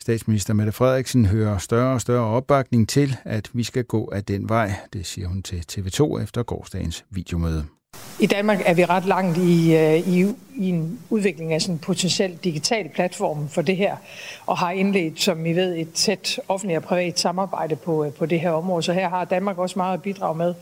[0.00, 4.48] Statsminister Mette Frederiksen hører større og større opbakning til, at vi skal gå af den
[4.48, 4.74] vej.
[4.92, 7.64] Det siger hun til TV2 efter gårdsdagens videomøde.
[8.20, 11.78] I Danmark er vi ret langt i, øh, i, i en udvikling af sådan en
[11.78, 13.96] potentiel digital platform for det her,
[14.46, 18.26] og har indledt, som I ved, et tæt offentligt og privat samarbejde på, øh, på
[18.26, 18.82] det her område.
[18.82, 20.54] Så her har Danmark også meget at bidrage med.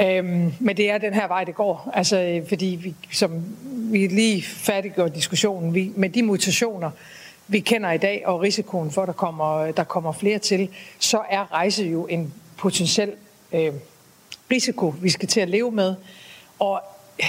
[0.00, 1.90] Øhm, men det er den her vej, det går.
[1.94, 6.90] Altså, øh, fordi vi, som vi lige færdiggjorde diskussionen, vi, med de mutationer,
[7.48, 11.20] vi kender i dag, og risikoen for, at der kommer, der kommer flere til, så
[11.30, 13.12] er rejse jo en potentiel
[13.52, 13.72] øh,
[14.50, 15.94] risiko, vi skal til at leve med.
[16.58, 16.80] Og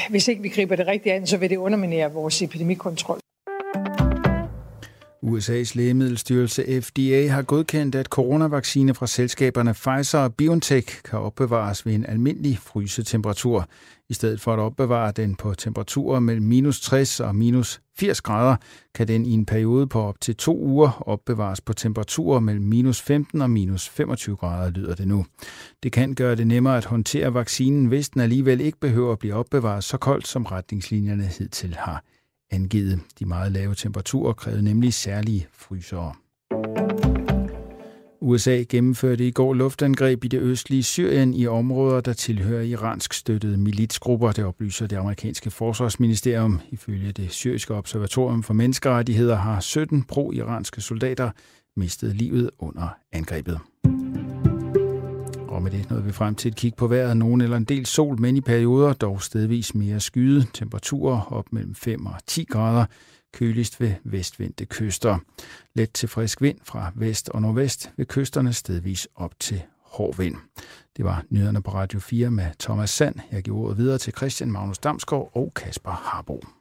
[0.09, 3.19] hvis ikke vi griber det rigtigt an, så vil det underminere vores epidemikontrol.
[5.27, 11.93] USA's lægemiddelstyrelse FDA har godkendt, at coronavaccine fra selskaberne Pfizer og BioNTech kan opbevares ved
[11.93, 13.67] en almindelig frysetemperatur.
[14.09, 18.55] I stedet for at opbevare den på temperaturer mellem minus 60 og minus 80 grader,
[18.95, 23.01] kan den i en periode på op til to uger opbevares på temperaturer mellem minus
[23.01, 25.25] 15 og minus 25 grader, lyder det nu.
[25.83, 29.33] Det kan gøre det nemmere at håndtere vaccinen, hvis den alligevel ikke behøver at blive
[29.33, 32.03] opbevaret så koldt, som retningslinjerne hidtil har
[32.51, 32.99] angivet.
[33.19, 36.13] De meget lave temperaturer krævede nemlig særlige frysere.
[38.21, 43.57] USA gennemførte i går luftangreb i det østlige Syrien i områder, der tilhører iransk støttede
[43.57, 46.59] militsgrupper, det oplyser det amerikanske forsvarsministerium.
[46.69, 51.31] Ifølge det syriske observatorium for menneskerettigheder har 17 pro-iranske soldater
[51.75, 53.59] mistet livet under angrebet.
[55.57, 57.17] Og med det nåede vi frem til et kig på vejret.
[57.17, 60.45] Nogen eller en del sol, men i perioder dog stedvis mere skyde.
[60.53, 62.85] Temperaturer op mellem 5 og 10 grader.
[63.33, 65.17] Køligst ved vestvendte kyster.
[65.75, 70.35] Let til frisk vind fra vest og nordvest ved kysterne stedvis op til hård vind.
[70.97, 73.15] Det var nyhederne på Radio 4 med Thomas Sand.
[73.31, 76.56] Jeg giver ordet videre til Christian Magnus Damsgaard og Kasper Harbo.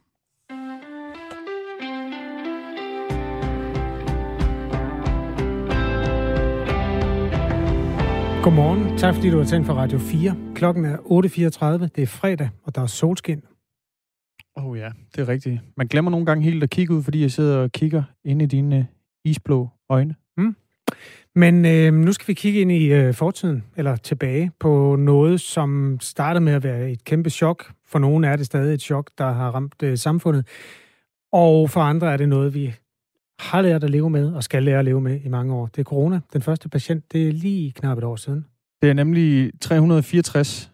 [8.43, 8.97] Godmorgen.
[8.97, 10.35] Tak fordi du har tændt for Radio 4.
[10.55, 11.87] Klokken er 8.34.
[11.95, 13.41] Det er fredag, og der er solskin.
[14.57, 15.61] Åh oh ja, det er rigtigt.
[15.77, 18.45] Man glemmer nogle gange helt at kigge ud, fordi jeg sidder og kigger ind i
[18.45, 18.87] dine
[19.25, 20.15] isblå øjne.
[20.37, 20.55] Mm.
[21.35, 25.97] Men øh, nu skal vi kigge ind i øh, fortiden, eller tilbage på noget, som
[26.01, 27.71] startede med at være et kæmpe chok.
[27.85, 30.47] For nogle er det stadig et chok, der har ramt øh, samfundet.
[31.31, 32.73] Og for andre er det noget, vi
[33.39, 35.67] har lært at leve med, og skal lære at leve med i mange år.
[35.67, 36.19] Det er corona.
[36.33, 38.45] Den første patient, det er lige knap et år siden.
[38.81, 40.71] Det er nemlig 364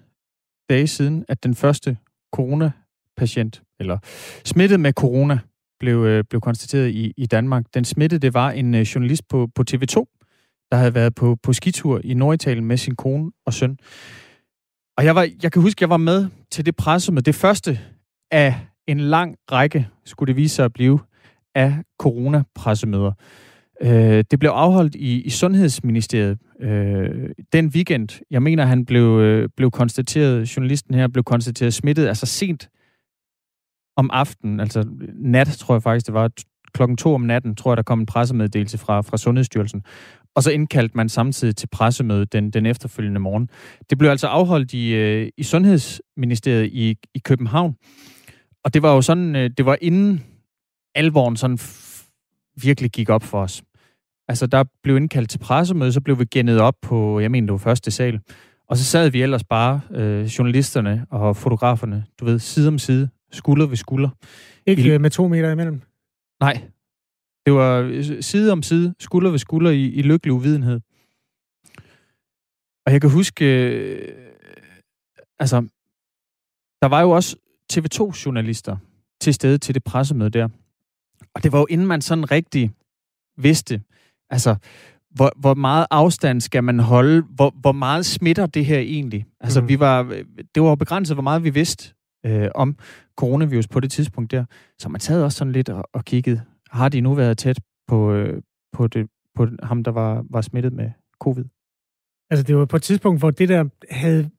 [0.69, 1.97] dage siden, at den første
[2.36, 3.97] corona-patient, eller
[4.45, 5.39] smittet med corona,
[5.80, 7.65] blev, øh, blev konstateret i, i Danmark.
[7.73, 9.95] Den smittede, det var en øh, journalist på, på TV2,
[10.71, 13.78] der havde været på, på skitur i Norditalien med sin kone og søn.
[14.97, 17.21] Og jeg, var, jeg kan huske, jeg var med til det pressemøde.
[17.21, 17.80] Det første
[18.32, 20.99] af en lang række, skulle det vise sig at blive,
[21.56, 23.12] af coronapressemøder.
[23.82, 28.24] Øh, det blev afholdt i, i Sundhedsministeriet øh, den weekend.
[28.32, 32.70] Jeg mener, han blev, øh, blev konstateret, journalisten her blev konstateret smittet, altså sent
[33.98, 36.32] om aftenen, altså nat, tror jeg faktisk, det var
[36.74, 39.84] klokken to om natten, tror jeg, der kom en pressemeddelelse fra, fra Sundhedsstyrelsen.
[40.36, 43.50] Og så indkaldte man samtidig til pressemøde den, den efterfølgende morgen.
[43.89, 47.76] Det blev altså afholdt i, øh, i Sundhedsministeriet i, i København.
[48.63, 50.24] Og det var jo sådan, øh, det var inden
[50.95, 51.60] alvoren sådan
[52.62, 53.63] virkelig gik op for os.
[54.27, 57.51] Altså, der blev indkaldt til pressemøde, så blev vi gennet op på, jeg mener, det
[57.51, 58.19] var første sal.
[58.67, 63.10] Og så sad vi ellers bare, øh, journalisterne og fotograferne, du ved, side om side,
[63.32, 64.10] skulder ved skulder.
[64.65, 65.82] Ikke I, øh, med to meter imellem?
[66.39, 66.62] Nej.
[67.45, 70.79] Det var øh, side om side, skulder ved skulder i, i lykkelig uvidenhed.
[72.86, 74.15] Og jeg kan huske, øh,
[75.39, 75.67] altså,
[76.82, 77.36] der var jo også
[77.73, 78.77] TV2-journalister
[79.21, 80.49] til stede til det pressemøde der.
[81.36, 82.72] Og det var jo inden man sådan rigtig
[83.38, 83.82] vidste,
[84.30, 84.56] altså,
[85.10, 87.22] hvor, hvor meget afstand skal man holde?
[87.22, 89.26] Hvor, hvor meget smitter det her egentlig?
[89.39, 89.67] Altså, mm.
[89.67, 90.04] vi var,
[90.56, 91.93] det var begrænset, hvor meget vi vidste
[92.26, 92.78] øh, om
[93.15, 94.46] coronavirus på det tidspunkt der.
[94.80, 96.41] Så man sad også sådan lidt og, og kiggede,
[96.72, 98.41] har de nu været tæt på, øh,
[98.74, 101.46] på, det, på ham, der var, var smittet med covid?
[102.30, 104.30] Altså, det var på et tidspunkt, hvor det der havde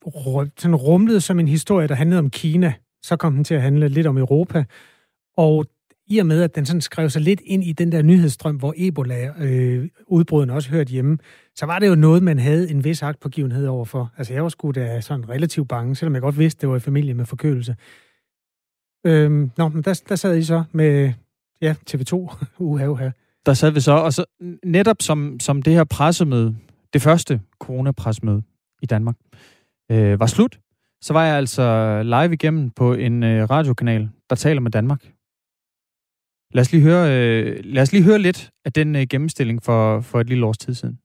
[0.58, 2.74] sådan rumlet som en historie, der handlede om Kina.
[3.02, 4.64] Så kom den til at handle lidt om Europa.
[5.36, 5.66] Og
[6.06, 8.74] i og med, at den sådan skrev sig lidt ind i den der nyhedsstrøm, hvor
[8.76, 11.18] Ebola-udbrudene øh, også hørte hjemme,
[11.54, 14.12] så var det jo noget, man havde en vis agtpågivenhed overfor.
[14.16, 16.80] Altså, jeg var sgu da sådan relativt bange, selvom jeg godt vidste, det var i
[16.80, 17.76] familie med forkølelse.
[19.06, 21.12] Øhm, nå, men der, der sad I så med
[21.60, 22.14] ja, TV2,
[22.58, 23.10] uha, uha.
[23.46, 24.24] Der sad vi så, og så
[24.64, 26.56] netop som, som det her pressemøde,
[26.92, 28.42] det første coronapressemøde
[28.82, 29.16] i Danmark,
[29.90, 30.58] øh, var slut,
[31.00, 35.13] så var jeg altså live igennem på en øh, radiokanal, der taler med Danmark.
[36.54, 40.00] Lad os lige høre, øh, lad os lige høre lidt af den øh, gennemstilling for,
[40.00, 40.98] for et lille års tid siden.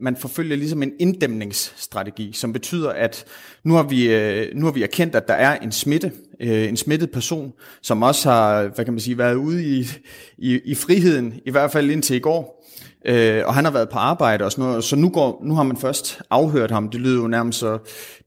[0.00, 3.24] Man forfølger ligesom en inddæmningsstrategi, som betyder, at
[3.64, 6.76] nu har vi, øh, nu har vi erkendt, at der er en smitte, øh, en
[6.76, 7.52] smittet person,
[7.82, 9.86] som også har, hvad kan man sige, været ude i,
[10.38, 12.61] i, i friheden, i hvert fald indtil i går.
[13.04, 15.62] Øh, og han har været på arbejde og sådan noget, så nu, går, nu har
[15.62, 16.88] man først afhørt ham.
[16.88, 17.72] Det lyder jo nærmest så,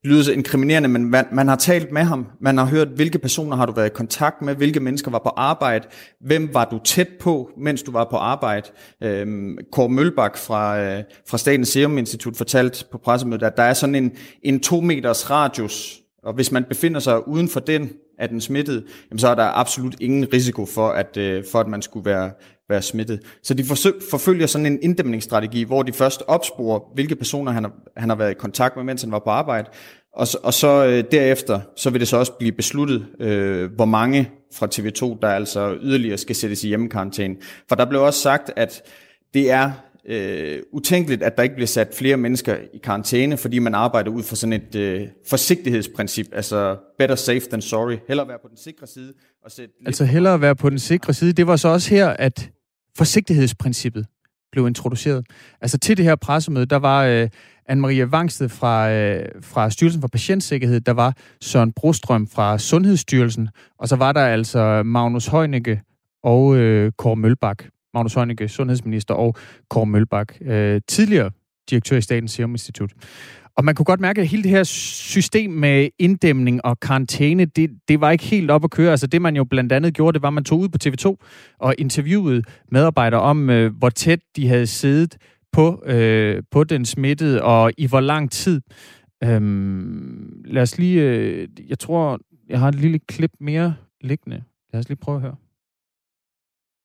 [0.02, 2.28] det lyder så inkriminerende, men man, man har talt med ham.
[2.42, 5.30] Man har hørt, hvilke personer har du været i kontakt med, hvilke mennesker var på
[5.38, 5.88] arbejde,
[6.22, 8.70] hvem var du tæt på, mens du var på arbejde.
[9.04, 9.28] Øh,
[9.72, 13.96] Kåre Mølbak fra, øh, fra Statens Serum Institut fortalte på pressemødet, at der er sådan
[13.96, 14.12] en,
[14.44, 18.84] en to meters radius, og hvis man befinder sig uden for den, af den smittede,
[19.12, 22.32] jamen så er der absolut ingen risiko for, at, øh, for at man skulle være,
[22.70, 23.20] være smittet.
[23.44, 27.74] Så de forsøg, forfølger sådan en inddæmningsstrategi, hvor de først opsporer, hvilke personer han har,
[27.98, 29.70] han har været i kontakt med, mens han var på arbejde,
[30.14, 33.86] og, så, og så øh, derefter, så vil det så også blive besluttet, øh, hvor
[33.86, 37.36] mange fra TV2, der altså yderligere skal sættes i hjemmekarantæne.
[37.70, 38.82] For der blev også sagt, at
[39.34, 39.72] det er
[40.08, 44.24] øh, utænkeligt, at der ikke bliver sat flere mennesker i karantæne, fordi man arbejder ud
[44.24, 47.98] fra sådan et øh, forsigtighedsprincip, altså better safe than sorry.
[48.08, 49.14] Hellere være på den sikre side.
[49.44, 51.34] Og sætte altså hellere være på den sikre side.
[51.34, 52.50] Det var så også her, at
[52.98, 54.06] forsigtighedsprincippet
[54.52, 55.26] blev introduceret.
[55.62, 57.30] Altså til det her pressemøde, der var øh,
[57.72, 63.88] Anne-Marie Vangsted fra, øh, fra Styrelsen for Patientsikkerhed, der var Søren Brostrøm fra Sundhedsstyrelsen, og
[63.88, 65.82] så var der altså Magnus Heunicke
[66.24, 67.64] og øh, Kåre Mølbak
[67.96, 69.36] Magnus Heunicke, sundhedsminister, og
[69.70, 71.32] Kåre Mølbak, øh, tidligere
[71.70, 72.92] direktør i Statens Serum Institut.
[73.58, 77.70] Og man kunne godt mærke, at hele det her system med inddæmning og karantæne, det,
[77.88, 78.92] det var ikke helt op at køre.
[78.92, 81.26] Altså det, man jo blandt andet gjorde, det var, at man tog ud på TV2
[81.60, 85.18] og interviewede medarbejdere om, øh, hvor tæt de havde siddet
[85.52, 88.62] på, øh, på den smittede, og i hvor lang tid.
[89.24, 91.02] Øhm, lad os lige...
[91.02, 94.44] Øh, jeg tror, jeg har et lille klip mere liggende.
[94.74, 95.36] Lad os lige prøve at høre.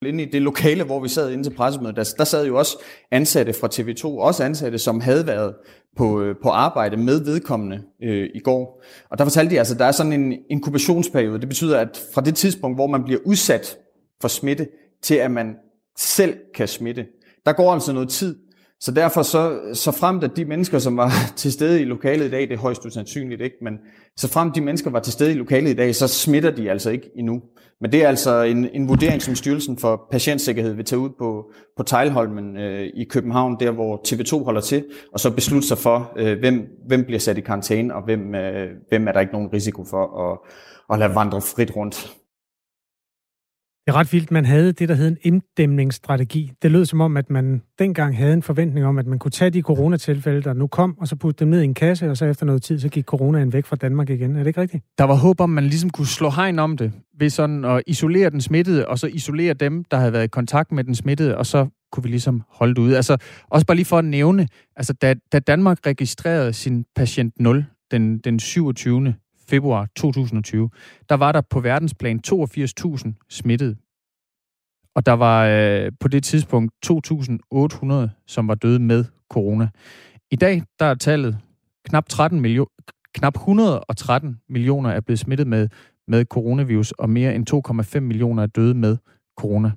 [0.06, 2.78] Inde i det lokale, hvor vi sad inde til pressemødet, der, der sad jo også
[3.10, 5.54] ansatte fra TV2, også ansatte, som havde været
[5.96, 8.82] på, øh, på arbejde med vedkommende øh, i går.
[9.10, 11.40] Og der fortalte de altså, at der er sådan en inkubationsperiode.
[11.40, 13.78] Det betyder, at fra det tidspunkt, hvor man bliver udsat
[14.20, 14.68] for smitte,
[15.02, 15.54] til at man
[15.98, 17.06] selv kan smitte,
[17.46, 18.36] der går altså noget tid.
[18.80, 22.30] Så derfor så, så frem at de mennesker, som var til stede i lokalet i
[22.30, 23.74] dag, det er højst usandsynligt ikke, men
[24.16, 26.90] så frem de mennesker var til stede i lokalet i dag, så smitter de altså
[26.90, 27.42] ikke endnu.
[27.80, 31.52] Men det er altså en, en vurdering, som Styrelsen for Patientsikkerhed vil tage ud på,
[31.76, 36.12] på Tejlholmen øh, i København, der hvor TV2 holder til, og så beslutte sig for,
[36.16, 39.52] øh, hvem, hvem bliver sat i karantæne, og hvem, øh, hvem er der ikke nogen
[39.52, 40.38] risiko for at,
[40.92, 42.16] at lade vandre frit rundt.
[43.90, 46.52] Det er ret vildt, man havde det, der hed en inddæmningsstrategi.
[46.62, 49.50] Det lød som om, at man dengang havde en forventning om, at man kunne tage
[49.50, 52.24] de coronatilfælde, der nu kom, og så putte dem ned i en kasse, og så
[52.24, 54.36] efter noget tid, så gik coronaen væk fra Danmark igen.
[54.36, 54.84] Er det ikke rigtigt?
[54.98, 58.30] Der var håb om, man ligesom kunne slå hegn om det, ved sådan at isolere
[58.30, 61.46] den smittede, og så isolere dem, der havde været i kontakt med den smittede, og
[61.46, 62.96] så kunne vi ligesom holde det ude.
[62.96, 63.16] Altså,
[63.48, 68.18] også bare lige for at nævne, altså da, da Danmark registrerede sin patient 0 den,
[68.18, 69.14] den 27
[69.50, 70.70] februar 2020,
[71.08, 73.76] der var der på verdensplan 82.000 smittede.
[74.94, 79.68] Og der var øh, på det tidspunkt 2.800, som var døde med corona.
[80.30, 81.38] I dag der er tallet
[81.84, 82.68] knap 13 million,
[83.14, 85.68] knap 113 millioner er blevet smittet med,
[86.08, 88.96] med coronavirus, og mere end 2,5 millioner er døde med
[89.38, 89.72] corona.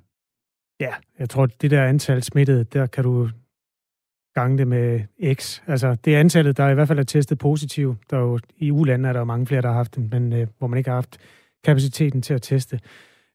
[0.80, 3.28] Ja, jeg tror, det der antal smittede, der kan du
[4.34, 5.00] gange det med
[5.34, 5.60] X.
[5.66, 7.96] Altså, det er antallet, der i hvert fald er testet positiv.
[8.10, 10.32] Der er jo, I ulandene er der jo mange flere, der har haft den, men
[10.32, 11.18] øh, hvor man ikke har haft
[11.64, 12.80] kapaciteten til at teste.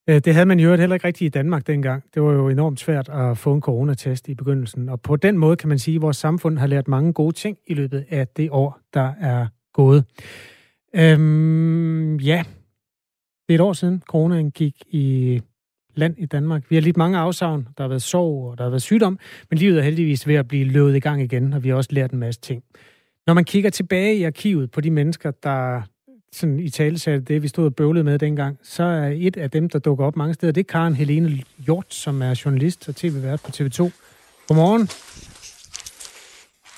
[0.09, 2.03] Øh, det havde man jo heller ikke rigtigt i Danmark dengang.
[2.13, 4.89] Det var jo enormt svært at få en coronatest i begyndelsen.
[4.89, 7.57] Og på den måde kan man sige, at vores samfund har lært mange gode ting
[7.67, 10.05] i løbet af det år, der er gået.
[10.95, 12.43] Øhm, ja,
[13.47, 15.41] det er et år siden, coronaen gik i
[15.99, 16.63] land i Danmark.
[16.69, 17.67] Vi har lidt mange afsavn.
[17.77, 19.19] Der har været sorg, og der har været sygdom,
[19.49, 21.89] men livet er heldigvis ved at blive løbet i gang igen, og vi har også
[21.93, 22.63] lært en masse ting.
[23.27, 25.81] Når man kigger tilbage i arkivet på de mennesker, der
[26.33, 29.51] sådan i tale sagde det, vi stod og bøvlede med dengang, så er et af
[29.51, 32.95] dem, der dukker op mange steder, det er Karen Helene Hjort, som er journalist og
[32.95, 33.91] tv-vært på TV2.
[34.47, 34.89] Godmorgen.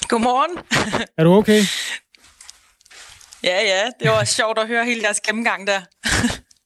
[0.07, 0.57] Godmorgen.
[1.17, 1.61] er du okay?
[3.43, 3.83] Ja, ja.
[3.99, 5.81] Det var sjovt at høre hele jeres gennemgang der.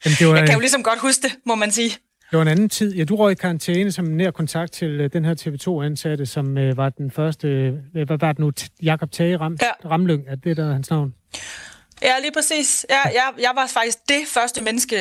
[0.05, 1.97] Jamen, det var, Jeg kan jo ligesom godt huske det, må man sige.
[2.31, 2.95] Det var en anden tid.
[2.95, 6.77] Ja, du røg i karantæne som nær kontakt til uh, den her TV2-ansatte, som uh,
[6.77, 8.51] var den første, hvad var det nu,
[8.83, 9.89] Jakob Tage Ram, ja.
[9.89, 11.13] Ramlyng, er det der hans navn?
[12.01, 12.85] Ja, lige præcis.
[12.89, 14.95] Ja, jeg, jeg var faktisk det første menneske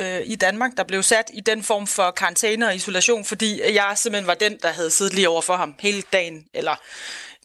[0.00, 3.92] uh, i Danmark, der blev sat i den form for karantæne og isolation, fordi jeg
[3.96, 6.80] simpelthen var den, der havde siddet lige over for ham hele dagen, eller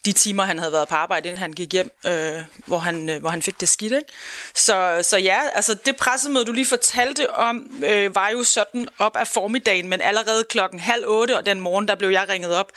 [0.06, 3.20] de timer, han havde været på arbejde, inden han gik hjem, øh, hvor, han, øh,
[3.20, 3.94] hvor han fik det skidt.
[3.94, 4.08] Ikke?
[4.56, 9.16] Så, så ja, altså det pressemøde, du lige fortalte om, øh, var jo sådan op
[9.16, 12.72] af formiddagen, men allerede klokken halv otte, og den morgen, der blev jeg ringet op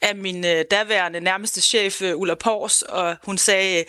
[0.00, 3.84] af min øh, daværende nærmeste chef, øh, Ulla Pors, og hun sagde,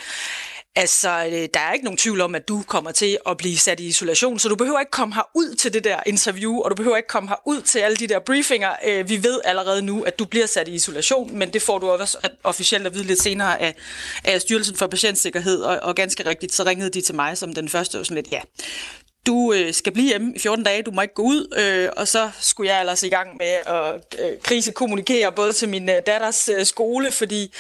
[0.76, 3.80] Altså, øh, der er ikke nogen tvivl om, at du kommer til at blive sat
[3.80, 6.76] i isolation, så du behøver ikke komme her ud til det der interview, og du
[6.76, 8.72] behøver ikke komme her ud til alle de der briefinger.
[8.86, 11.90] Øh, vi ved allerede nu, at du bliver sat i isolation, men det får du
[11.90, 13.76] også officielt at vide lidt senere af,
[14.24, 17.70] af Styrelsen for Patientsikkerhed, og, og ganske rigtigt, så ringede de til mig som den
[17.70, 18.42] første, og sådan lidt, ja,
[19.28, 22.08] du øh, skal blive hjemme i 14 dage, du må ikke gå ud, øh, og
[22.08, 26.50] så skulle jeg ellers i gang med at øh, krisekommunikere både til min øh, datters
[26.50, 27.54] øh, skole, fordi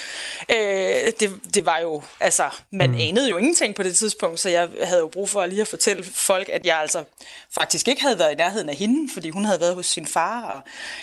[0.49, 2.97] øh, det, det var jo, altså, man mm.
[2.99, 6.03] anede jo ingenting på det tidspunkt, så jeg havde jo brug for lige at fortælle
[6.03, 7.03] folk, at jeg altså
[7.51, 10.43] faktisk ikke havde været i nærheden af hende, fordi hun havde været hos sin far,
[10.43, 10.61] og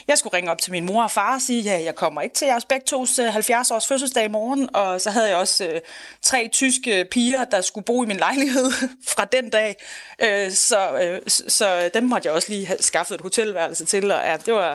[0.09, 2.35] jeg skulle ringe op til min mor og far og sige, ja, jeg kommer ikke
[2.35, 5.81] til jeres begge tos 70 års fødselsdag i morgen, og så havde jeg også øh,
[6.23, 8.73] tre tyske piger, der skulle bo i min lejlighed
[9.15, 9.77] fra den dag,
[10.23, 14.05] øh, Øh, så, øh, så dem måtte jeg også lige have skaffet et hotelværelse til,
[14.13, 14.75] og ja, det var,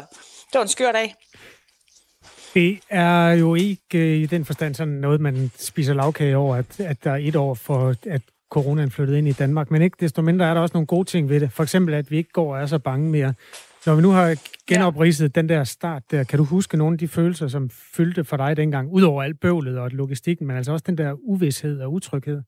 [0.51, 1.15] det var en skør dag.
[2.53, 6.80] Det er jo ikke øh, i den forstand sådan noget, man spiser lavkage over, at,
[6.80, 8.21] at der er et år for, at
[8.51, 9.71] coronaen flyttede ind i Danmark.
[9.71, 11.51] Men ikke desto mindre er der også nogle gode ting ved det.
[11.51, 13.34] For eksempel, at vi ikke går og er så bange mere.
[13.86, 14.36] Når vi nu har
[14.67, 15.41] genopridset ja.
[15.41, 18.57] den der start der, kan du huske nogle af de følelser, som fyldte for dig
[18.57, 22.41] dengang, udover alt bøvlet og logistikken, men altså også den der uvidshed og utryghed?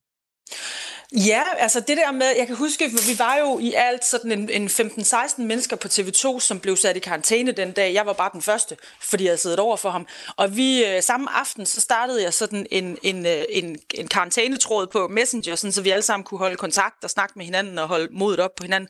[1.12, 4.50] Ja, altså det der med, jeg kan huske, vi var jo i alt sådan en,
[4.50, 7.94] en 15-16 mennesker på TV2, som blev sat i karantæne den dag.
[7.94, 10.06] Jeg var bare den første, fordi jeg havde siddet over for ham.
[10.36, 14.86] Og vi øh, samme aften, så startede jeg sådan en, en, øh, en, en karantænetråd
[14.86, 17.88] på Messenger, sådan, så vi alle sammen kunne holde kontakt og snakke med hinanden og
[17.88, 18.88] holde modet op på hinanden.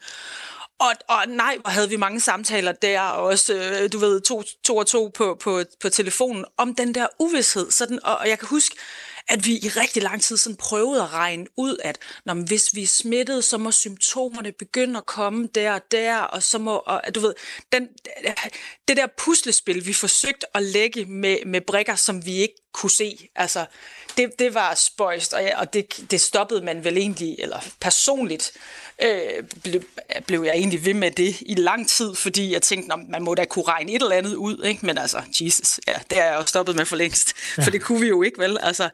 [0.78, 4.42] Og, og nej, hvor havde vi mange samtaler der, og også, øh, du ved, to,
[4.64, 7.70] to og to på, på, på telefonen, om den der uvidshed.
[7.70, 8.76] Sådan, og, og jeg kan huske,
[9.28, 12.82] at vi i rigtig lang tid sådan prøvede at regne ud, at når, hvis vi
[12.82, 17.02] er smittet, så må symptomerne begynde at komme der og der, og så må, og,
[17.14, 17.34] du ved,
[17.72, 17.88] den,
[18.88, 23.28] det der puslespil, vi forsøgte at lægge med, med brikker, som vi ikke kunne se,
[23.34, 23.66] altså,
[24.16, 28.52] det, det var spøjst, og, ja, og det, det stoppede man vel egentlig, eller personligt,
[29.02, 29.82] øh, blev,
[30.26, 33.44] blev jeg egentlig ved med det i lang tid, fordi jeg tænkte, man må da
[33.44, 34.86] kunne regne et eller andet ud, ikke?
[34.86, 37.62] men altså, Jesus, ja, det er jeg jo stoppet med for længst, ja.
[37.62, 38.58] for det kunne vi jo ikke, vel?
[38.60, 38.88] Altså,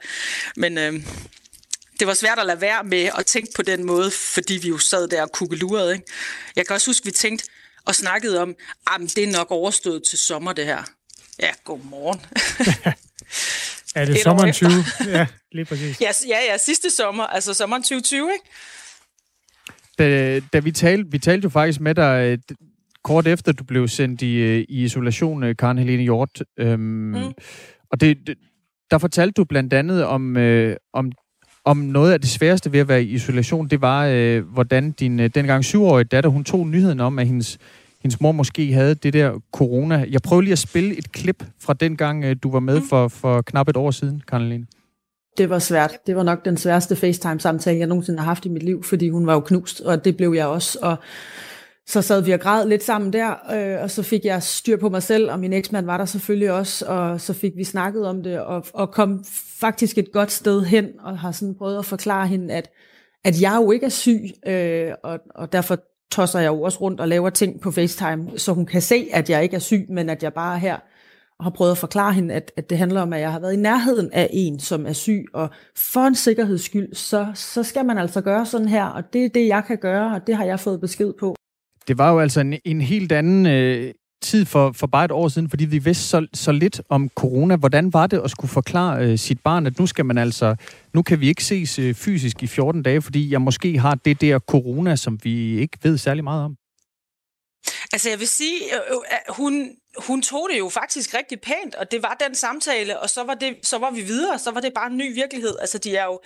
[0.57, 0.93] men øh,
[2.01, 4.79] det var svært at lade være med at tænke på den måde, fordi vi jo
[4.79, 5.93] sad der og kukkelurede.
[5.93, 6.07] Ikke?
[6.57, 7.47] Jeg kan også huske, vi tænkte
[7.85, 8.55] og snakkede om,
[8.87, 10.83] at det er nok overstået til sommer, det her.
[11.39, 12.21] Ja, godmorgen.
[13.95, 14.71] er det sommeren 20?
[15.15, 16.01] Ja, lige præcis.
[16.01, 18.45] Ja, ja, ja, sidste sommer, altså sommeren 2020, ikke?
[19.99, 22.57] da, da vi talte, vi talte jo faktisk med dig øh,
[23.05, 26.43] kort efter du blev sendt i, øh, i isolation, øh, Karen Helene Hjort.
[26.59, 27.33] Øhm, mm.
[27.91, 28.39] Og det, det,
[28.91, 31.13] der fortalte du blandt andet om, øh, om,
[31.65, 33.69] om noget af det sværeste ved at være i isolation.
[33.69, 37.59] Det var, øh, hvordan din øh, dengang syvårige datter, hun tog nyheden om, at hendes,
[38.05, 40.07] hendes mor måske havde det der corona.
[40.11, 42.87] Jeg prøver lige at spille et klip fra den gang, øh, du var med mm.
[42.87, 44.67] for, for knap et år siden, Karen Helene.
[45.39, 45.99] Det var svært.
[46.07, 49.27] Det var nok den sværeste FaceTime-samtale, jeg nogensinde har haft i mit liv, fordi hun
[49.27, 50.79] var jo knust, og det blev jeg også.
[50.83, 50.97] Og
[51.87, 54.89] så sad vi og græd lidt sammen der, øh, og så fik jeg styr på
[54.89, 58.23] mig selv, og min eksmand var der selvfølgelig også, og så fik vi snakket om
[58.23, 59.25] det, og, og kom
[59.61, 62.71] faktisk et godt sted hen, og har sådan prøvet at forklare hende, at,
[63.25, 65.79] at jeg jo ikke er syg, øh, og, og derfor
[66.15, 69.31] tosser jeg jo også rundt og laver ting på FaceTime, så hun kan se, at
[69.31, 70.77] jeg ikke er syg, men at jeg bare er her
[71.39, 73.53] og har prøvet at forklare hende, at, at det handler om, at jeg har været
[73.53, 77.85] i nærheden af en, som er syg, og for en sikkerheds skyld, så, så skal
[77.85, 80.45] man altså gøre sådan her, og det er det, jeg kan gøre, og det har
[80.45, 81.37] jeg fået besked på.
[81.89, 83.95] Det var jo altså en, en helt anden øh,
[84.25, 87.57] tid for, for bare et år siden, fordi vi vidste så, så lidt om corona.
[87.57, 90.57] Hvordan var det at skulle forklare øh, sit barn, at nu skal man altså,
[90.93, 94.21] nu kan vi ikke ses øh, fysisk i 14 dage, fordi jeg måske har det
[94.21, 96.57] der corona, som vi ikke ved særlig meget om?
[97.93, 101.75] Altså jeg vil sige, øh, øh at hun, hun tog det jo faktisk rigtig pænt,
[101.75, 104.61] og det var den samtale, og så var, det, så var vi videre, så var
[104.61, 105.57] det bare en ny virkelighed.
[105.61, 106.21] Altså de er jo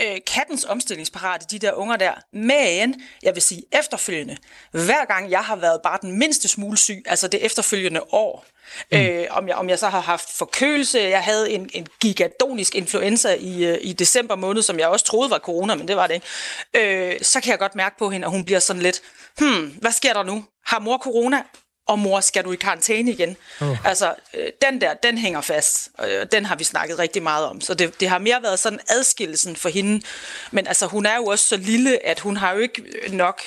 [0.00, 2.12] øh, kattens omstillingsparate, de der unger der.
[2.32, 4.36] Men, jeg vil sige efterfølgende,
[4.70, 8.46] hver gang jeg har været bare den mindste smule syg, altså det efterfølgende år,
[8.92, 8.98] Mm.
[8.98, 13.34] Øh, om, jeg, om jeg så har haft forkølelse, jeg havde en, en gigadonisk influenza
[13.40, 16.14] i, øh, i december måned, som jeg også troede var corona, men det var det
[16.14, 17.14] ikke.
[17.14, 19.02] Øh, så kan jeg godt mærke på hende, at hun bliver sådan lidt,
[19.38, 20.44] hmm, hvad sker der nu?
[20.66, 21.42] Har mor corona?
[21.86, 23.36] Og mor, skal du i karantæne igen?
[23.60, 23.86] Oh.
[23.86, 25.90] Altså, øh, den der, den hænger fast.
[26.04, 27.60] Øh, den har vi snakket rigtig meget om.
[27.60, 30.02] Så det, det har mere været sådan adskillelsen for hende.
[30.50, 33.42] Men altså, hun er jo også så lille, at hun har jo ikke nok...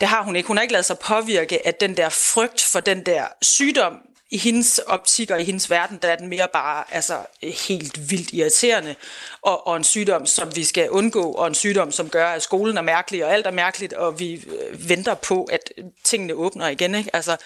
[0.00, 0.46] Det har hun ikke.
[0.46, 3.96] Hun har ikke lavet sig påvirke af den der frygt for den der sygdom,
[4.30, 8.10] i hendes optik og i hendes verden, der er den mere bare altså, øh, helt
[8.10, 8.94] vildt irriterende,
[9.42, 12.76] og, og en sygdom, som vi skal undgå, og en sygdom, som gør, at skolen
[12.76, 15.72] er mærkelig, og alt er mærkeligt, og vi øh, venter på, at
[16.04, 16.94] tingene åbner igen.
[16.94, 17.16] Ikke?
[17.16, 17.36] Altså,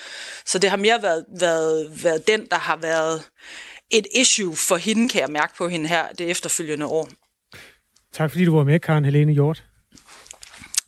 [0.47, 3.23] så det har mere været, været, været den, der har været
[3.91, 7.09] et issue for hende, kan jeg mærke på hende her det efterfølgende år.
[8.13, 9.65] Tak fordi du var med, Karen Helene Hjort.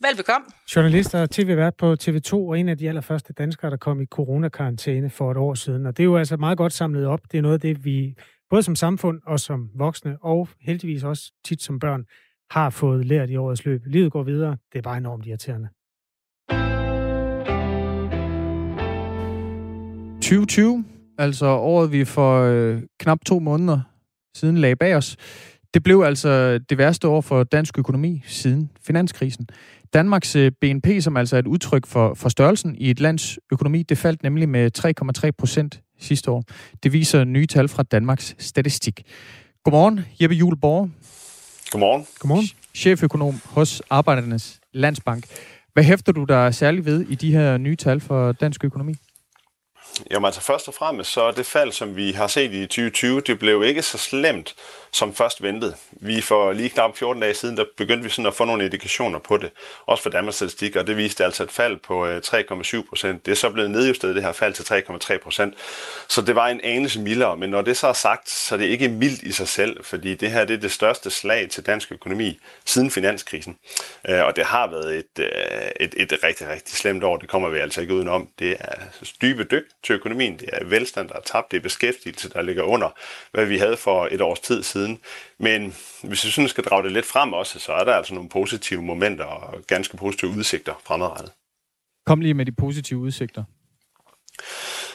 [0.01, 0.47] Velbekomme.
[0.75, 5.09] Journalist og tv-vært på TV2, og en af de allerførste danskere, der kom i coronakarantæne
[5.09, 5.85] for et år siden.
[5.85, 7.19] Og det er jo altså meget godt samlet op.
[7.31, 8.15] Det er noget af det, vi
[8.49, 12.05] både som samfund og som voksne, og heldigvis også tit som børn,
[12.51, 13.81] har fået lært i årets løb.
[13.85, 14.57] Livet går videre.
[14.73, 15.69] Det er bare enormt irriterende.
[20.21, 20.85] 2020,
[21.17, 23.79] altså året vi for øh, knap to måneder
[24.35, 25.17] siden lagde bag os,
[25.73, 29.47] det blev altså det værste år for dansk økonomi siden finanskrisen.
[29.93, 33.83] Danmarks øh, BNP, som altså er et udtryk for, for størrelsen i et lands økonomi,
[33.83, 34.71] det faldt nemlig med
[35.25, 36.43] 3,3 procent sidste år.
[36.83, 39.01] Det viser nye tal fra Danmarks Statistik.
[39.63, 40.89] Godmorgen, Jeppe Juhl Borg.
[41.71, 42.05] Godmorgen.
[42.19, 42.47] Godmorgen.
[42.75, 45.25] Cheføkonom hos Arbejdernes Landsbank.
[45.73, 48.93] Hvad hæfter du dig særligt ved i de her nye tal for dansk økonomi?
[50.11, 53.39] Jamen altså først og fremmest, så det fald, som vi har set i 2020, det
[53.39, 54.55] blev ikke så slemt,
[54.91, 55.75] som først ventet.
[55.91, 59.19] Vi for lige knap 14 dage siden, der begyndte vi sådan at få nogle indikationer
[59.19, 59.51] på det,
[59.85, 63.25] også for Danmarks Statistik, og det viste altså et fald på øh, 3,7 procent.
[63.25, 64.63] Det er så blevet nedjusteret, det her fald til
[65.13, 65.53] 3,3 procent.
[66.07, 68.65] Så det var en anelse mildere, men når det så er sagt, så er det
[68.65, 71.91] ikke mildt i sig selv, fordi det her det er det største slag til dansk
[71.91, 73.57] økonomi siden finanskrisen.
[74.09, 75.27] Øh, og det har været et, øh,
[75.79, 78.29] et, et rigtig, rigtig slemt år, det kommer vi altså ikke udenom.
[78.39, 78.75] Det er
[79.21, 82.63] dybe dyk til økonomien, det er velstand, der er tabt, det er beskæftigelse, der ligger
[82.63, 82.89] under,
[83.31, 84.99] hvad vi havde for et års tid siden.
[85.39, 88.29] Men hvis vi sådan skal drage det lidt frem også, så er der altså nogle
[88.29, 91.31] positive momenter og ganske positive udsigter fremadrettet.
[92.05, 93.43] Kom lige med de positive udsigter.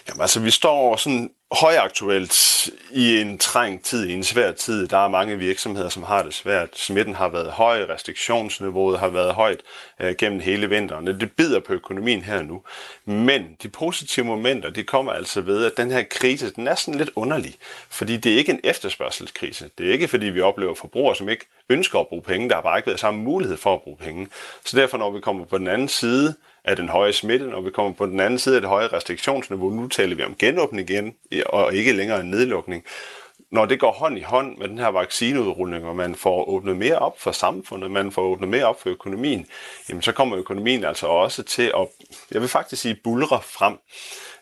[0.09, 4.89] Jamen altså, vi står sådan højaktuelt i en trængt tid, i en svær tid.
[4.89, 6.69] Der er mange virksomheder, som har det svært.
[6.73, 9.61] Smitten har været høj, restriktionsniveauet har været højt
[10.01, 11.07] øh, gennem hele vinteren.
[11.07, 12.63] Det bider på økonomien her nu.
[13.05, 16.99] Men de positive momenter, de kommer altså ved, at den her krise, den er sådan
[16.99, 17.55] lidt underlig.
[17.91, 19.71] Fordi det er ikke en efterspørgselskrise.
[19.79, 22.49] Det er ikke, fordi vi oplever forbrugere, som ikke ønsker at bruge penge.
[22.49, 24.29] Der har bare ikke været samme mulighed for at bruge penge.
[24.65, 26.35] Så derfor, når vi kommer på den anden side
[26.65, 29.71] af den høje smitte, når vi kommer på den anden side af det høje restriktionsniveau.
[29.71, 31.15] Nu taler vi om genåbning igen,
[31.47, 32.85] og ikke længere en nedlukning.
[33.51, 36.99] Når det går hånd i hånd med den her vaccineudrulning, og man får åbnet mere
[36.99, 39.47] op for samfundet, man får åbnet mere op for økonomien,
[39.89, 41.89] jamen så kommer økonomien altså også til at,
[42.31, 43.79] jeg vil faktisk sige, bulre frem.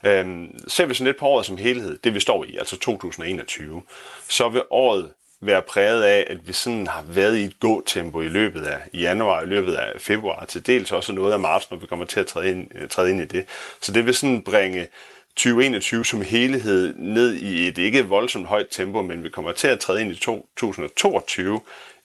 [0.07, 3.83] Øhm, ser vi sådan lidt på året som helhed, det vi står i, altså 2021,
[4.29, 8.29] så vil året være præget af, at vi sådan har været i et gåtempo i
[8.29, 11.79] løbet af i januar, i løbet af februar, til dels også noget af marts, når
[11.79, 13.47] vi kommer til at træde ind, øh, træde ind i det.
[13.81, 14.89] Så det vil sådan bringe
[15.37, 19.81] 2021 som helhed ned i et ikke voldsomt højt tempo, men vi kommer til at
[19.81, 21.61] træde ind i 2022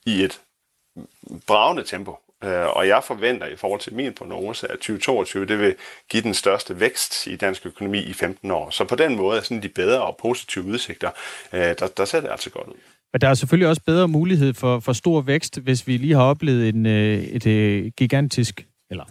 [0.05, 0.41] i et
[1.47, 2.17] bravende tempo.
[2.43, 5.75] Øh, og jeg forventer i forhold til min prognose, at 2022 det vil
[6.09, 8.69] give den største vækst i dansk økonomi i 15 år.
[8.69, 11.11] Så på den måde er sådan de bedre og positive udsigter,
[11.53, 12.94] øh, der, der ser det altså godt ud.
[13.13, 16.23] Men der er selvfølgelig også bedre mulighed for, for stor vækst, hvis vi lige har
[16.23, 19.05] oplevet en, øh, et, et gigantisk, eller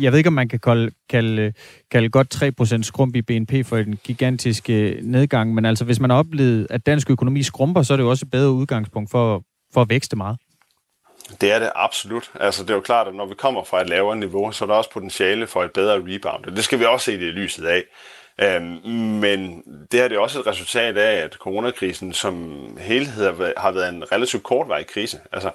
[0.00, 1.52] jeg ved ikke, om man kan kalde, kalde,
[1.90, 6.10] kalde godt 3% skrump i BNP for en gigantisk øh, nedgang, men altså hvis man
[6.10, 9.42] har oplevet, at dansk økonomi skrumper, så er det jo også et bedre udgangspunkt for,
[9.74, 10.38] for at vækste meget.
[11.40, 12.30] Det er det absolut.
[12.40, 14.66] Altså, det er jo klart, at når vi kommer fra et lavere niveau, så er
[14.66, 16.44] der også potentiale for et bedre rebound.
[16.44, 17.84] Og det skal vi også se det i lyset af.
[18.40, 19.62] Øhm, men
[19.92, 24.12] det her det er også et resultat af, at coronakrisen som helhed har været en
[24.12, 25.20] relativt kortvarig krise.
[25.32, 25.50] Altså,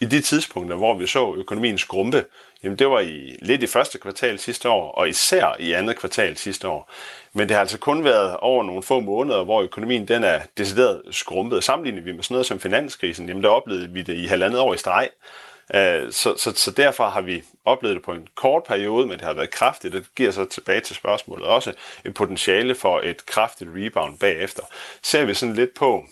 [0.00, 2.24] i de tidspunkter, hvor vi så økonomien skrumpe,
[2.62, 6.36] jamen det var i lidt i første kvartal sidste år, og især i andet kvartal
[6.36, 6.92] sidste år.
[7.32, 11.02] Men det har altså kun været over nogle få måneder, hvor økonomien den er decideret
[11.10, 11.64] skrumpet.
[11.64, 14.74] Sammenlignet vi med sådan noget som finanskrisen, jamen der oplevede vi det i halvandet år
[14.74, 15.08] i streg.
[15.74, 19.26] Øh, så, så, så derfor har vi oplevet det på en kort periode, men det
[19.26, 19.92] har været kraftigt.
[19.92, 21.72] Det giver så tilbage til spørgsmålet også
[22.04, 24.62] et potentiale for et kraftigt rebound bagefter.
[25.02, 26.04] Ser vi sådan lidt på,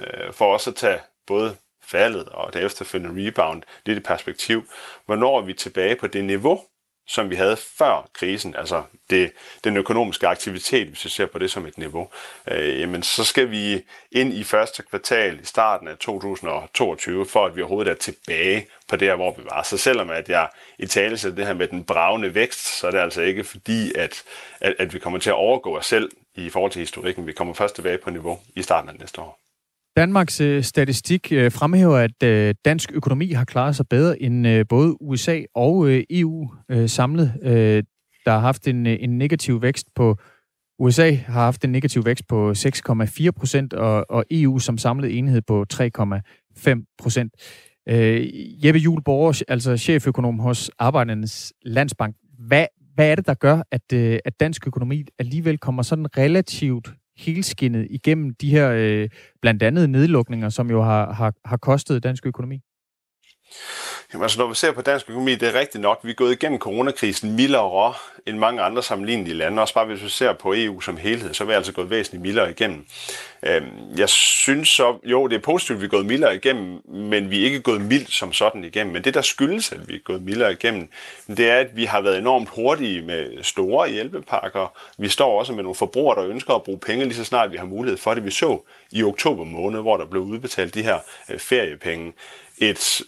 [0.00, 4.64] øh, for også at tage både faldet og det efterfølgende rebound lidt i perspektiv.
[5.06, 6.60] Hvornår er vi tilbage på det niveau,
[7.06, 9.32] som vi havde før krisen, altså det,
[9.64, 12.08] den økonomiske aktivitet, hvis vi ser på det som et niveau,
[12.48, 13.82] øh, jamen så skal vi
[14.12, 18.96] ind i første kvartal i starten af 2022, for at vi overhovedet er tilbage på
[18.96, 19.62] der, hvor vi var.
[19.62, 20.48] Så selvom at jeg
[20.78, 23.92] i tale sætter det her med den bravende vækst, så er det altså ikke fordi,
[23.94, 24.22] at,
[24.60, 27.26] at, at vi kommer til at overgå os selv i forhold til historikken.
[27.26, 29.43] Vi kommer først tilbage på niveau i starten af næste år.
[29.96, 34.64] Danmarks øh, statistik øh, fremhæver, at øh, dansk økonomi har klaret sig bedre end øh,
[34.68, 37.34] både USA og øh, EU øh, samlet.
[37.42, 37.82] Øh,
[38.26, 40.16] der har haft en, øh, en negativ vækst på
[40.78, 45.42] USA har haft en negativ vækst på 6,4 procent, og, og EU som samlet enhed
[45.42, 47.32] på 3,5 procent.
[47.88, 52.16] Øh, Jeppe Julborg, altså cheføkonom hos Arbejdernes Landsbank.
[52.38, 56.88] Hvad, hvad er det, der gør, at, øh, at dansk økonomi alligevel kommer sådan relativt
[57.16, 59.08] helskinnet igennem de her øh,
[59.42, 62.60] blandt andet nedlukninger, som jo har, har, har kostet dansk økonomi?
[64.12, 66.32] Jamen, altså, når vi ser på dansk økonomi, det er rigtigt nok, vi er gået
[66.32, 67.94] igennem coronakrisen mildere
[68.26, 69.62] end mange andre sammenlignelige lande.
[69.62, 72.22] Også bare hvis vi ser på EU som helhed, så er vi altså gået væsentligt
[72.22, 72.86] mildere igennem.
[73.42, 77.30] Øhm, jeg synes så, jo, det er positivt, at vi er gået mildere igennem, men
[77.30, 78.92] vi er ikke gået mildt som sådan igennem.
[78.92, 80.88] Men det, der skyldes, at vi er gået mildere igennem,
[81.26, 84.78] det er, at vi har været enormt hurtige med store hjælpepakker.
[84.98, 87.56] Vi står også med nogle forbrugere, der ønsker at bruge penge lige så snart vi
[87.56, 88.24] har mulighed for det.
[88.24, 88.58] Vi så
[88.92, 90.98] i oktober måned, hvor der blev udbetalt de her
[91.30, 92.12] øh, feriepenge,
[92.58, 93.02] et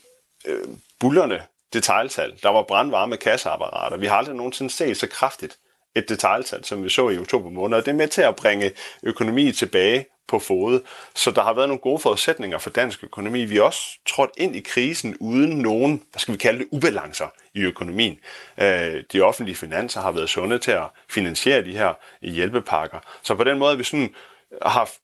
[0.46, 0.64] øh,
[1.00, 1.42] bullerne
[1.72, 2.38] detaljtal.
[2.42, 3.96] Der var brandvarme kasseapparater.
[3.96, 5.58] Vi har aldrig nogensinde set så kraftigt
[5.94, 7.76] et detaljtal, som vi så i oktober måned.
[7.76, 8.72] Og det er med til at bringe
[9.02, 10.80] økonomi tilbage på fod.
[11.14, 13.44] Så der har været nogle gode forudsætninger for dansk økonomi.
[13.44, 17.26] Vi er også trådt ind i krisen uden nogen, hvad skal vi kalde det, ubalancer
[17.54, 18.18] i økonomien.
[18.58, 22.98] Øh, de offentlige finanser har været sunde til at finansiere de her hjælpepakker.
[23.22, 24.14] Så på den måde har vi sådan
[24.62, 24.94] haft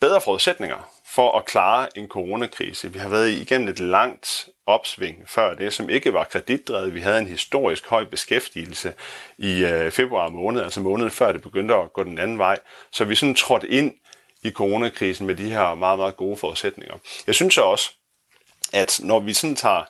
[0.00, 2.92] bedre forudsætninger for at klare en coronakrise.
[2.92, 6.94] Vi har været igennem et langt opsving før det, som ikke var kreditdrevet.
[6.94, 8.94] Vi havde en historisk høj beskæftigelse
[9.38, 12.58] i øh, februar måned, altså måneden før det begyndte at gå den anden vej.
[12.92, 13.94] Så vi sådan trådte ind
[14.42, 16.94] i coronakrisen med de her meget, meget gode forudsætninger.
[17.26, 17.90] Jeg synes også,
[18.72, 19.84] at når vi sådan tager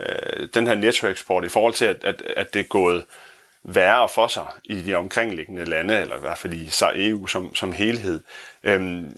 [0.00, 3.04] øh, den her nettoeksport i forhold til, at, at, at det er gået
[3.62, 7.72] værre for sig i de omkringliggende lande, eller i hvert fald i EU som, som
[7.72, 8.20] helhed,
[8.62, 9.16] øhm,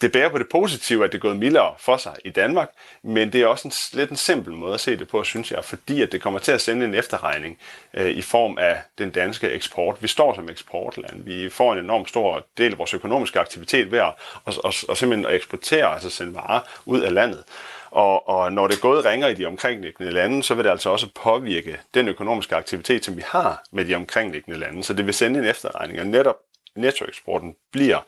[0.00, 2.70] det bærer på det positive, at det er gået mildere for sig i Danmark,
[3.02, 5.64] men det er også en, lidt en simpel måde at se det på, synes jeg,
[5.64, 7.58] fordi at det kommer til at sende en efterregning
[7.94, 9.96] øh, i form af den danske eksport.
[10.00, 11.24] Vi står som eksportland.
[11.24, 14.12] Vi får en enorm stor del af vores økonomiske aktivitet ved at
[14.44, 17.44] og, og, og simpelthen at eksportere, altså sende varer ud af landet.
[17.90, 20.90] Og, og når det er gået ringer i de omkringliggende lande, så vil det altså
[20.90, 24.84] også påvirke den økonomiske aktivitet, som vi har med de omkringliggende lande.
[24.84, 26.36] Så det vil sende en efterregning, og netop
[26.76, 27.98] nettoeksporten bliver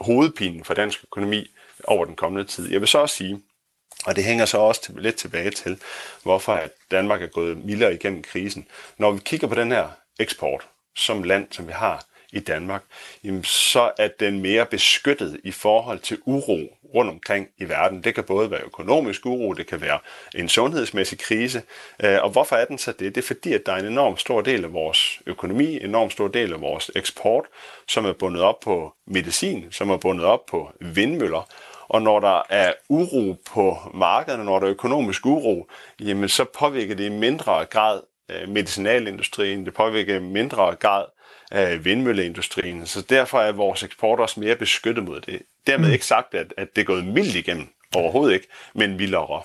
[0.00, 1.50] hovedpinen for dansk økonomi
[1.84, 2.70] over den kommende tid.
[2.72, 3.42] Jeg vil så også sige,
[4.06, 5.80] og det hænger så også til, lidt tilbage til,
[6.22, 8.66] hvorfor at Danmark er gået mildere igennem krisen.
[8.98, 9.88] Når vi kigger på den her
[10.18, 12.82] eksport som land, som vi har, i Danmark,
[13.24, 18.04] jamen så er den mere beskyttet i forhold til uro rundt omkring i verden.
[18.04, 19.98] Det kan både være økonomisk uro, det kan være
[20.34, 21.62] en sundhedsmæssig krise.
[22.04, 23.14] Øh, og hvorfor er den så det?
[23.14, 26.10] Det er fordi, at der er en enorm stor del af vores økonomi, en enorm
[26.10, 27.44] stor del af vores eksport,
[27.88, 31.48] som er bundet op på medicin, som er bundet op på vindmøller.
[31.88, 35.70] Og når der er uro på markederne, når der er økonomisk uro,
[36.00, 41.04] jamen så påvirker det i mindre grad øh, medicinalindustrien, det påvirker i mindre grad
[41.54, 42.86] øh, vindmølleindustrien.
[42.86, 45.42] Så derfor er vores eksport også mere beskyttet mod det.
[45.66, 45.92] Dermed mm.
[45.92, 47.66] ikke sagt, at, at det er gået mildt igennem.
[47.94, 49.42] Overhovedet ikke, men vildere.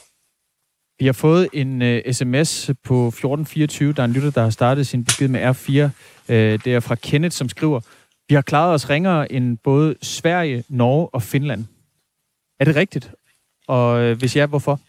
[0.99, 3.93] Vi har fået en uh, sms på 1424.
[3.93, 5.83] Der er en lytter, der har startet sin besked med R4.
[6.29, 7.79] Uh, det er fra Kenneth, som skriver,
[8.29, 11.65] vi har klaret os ringere end både Sverige, Norge og Finland.
[12.59, 13.11] Er det rigtigt?
[13.67, 14.79] Og uh, hvis ja, hvorfor?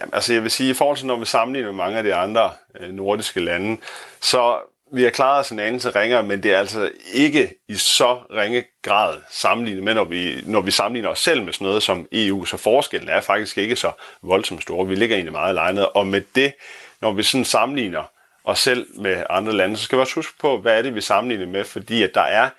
[0.00, 2.14] Jamen, altså jeg vil sige, i forhold til når vi sammenligner med mange af de
[2.14, 2.50] andre
[2.80, 3.80] øh, nordiske lande,
[4.20, 4.58] så
[4.92, 8.64] vi har klaret os en anelse ringere, men det er altså ikke i så ringe
[8.82, 12.44] grad sammenlignet med, når vi, når vi sammenligner os selv med sådan noget som EU,
[12.44, 13.90] så forskellen er faktisk ikke så
[14.22, 14.84] voldsomt stor.
[14.84, 16.52] Vi ligger egentlig meget legnet, og med det,
[17.00, 18.02] når vi sådan sammenligner
[18.44, 21.00] os selv med andre lande, så skal vi også huske på, hvad er det, vi
[21.00, 22.50] sammenligner med, fordi at der er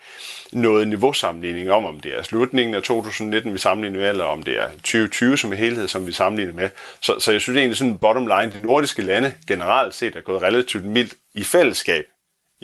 [0.52, 4.60] noget niveausammenligning om, om det er slutningen af 2019, vi sammenligner med, eller om det
[4.60, 6.70] er 2020 som en helhed, som vi sammenligner med.
[7.02, 10.42] Så, så jeg synes egentlig sådan bottom line, de nordiske lande generelt set er gået
[10.42, 12.06] relativt mildt i fællesskab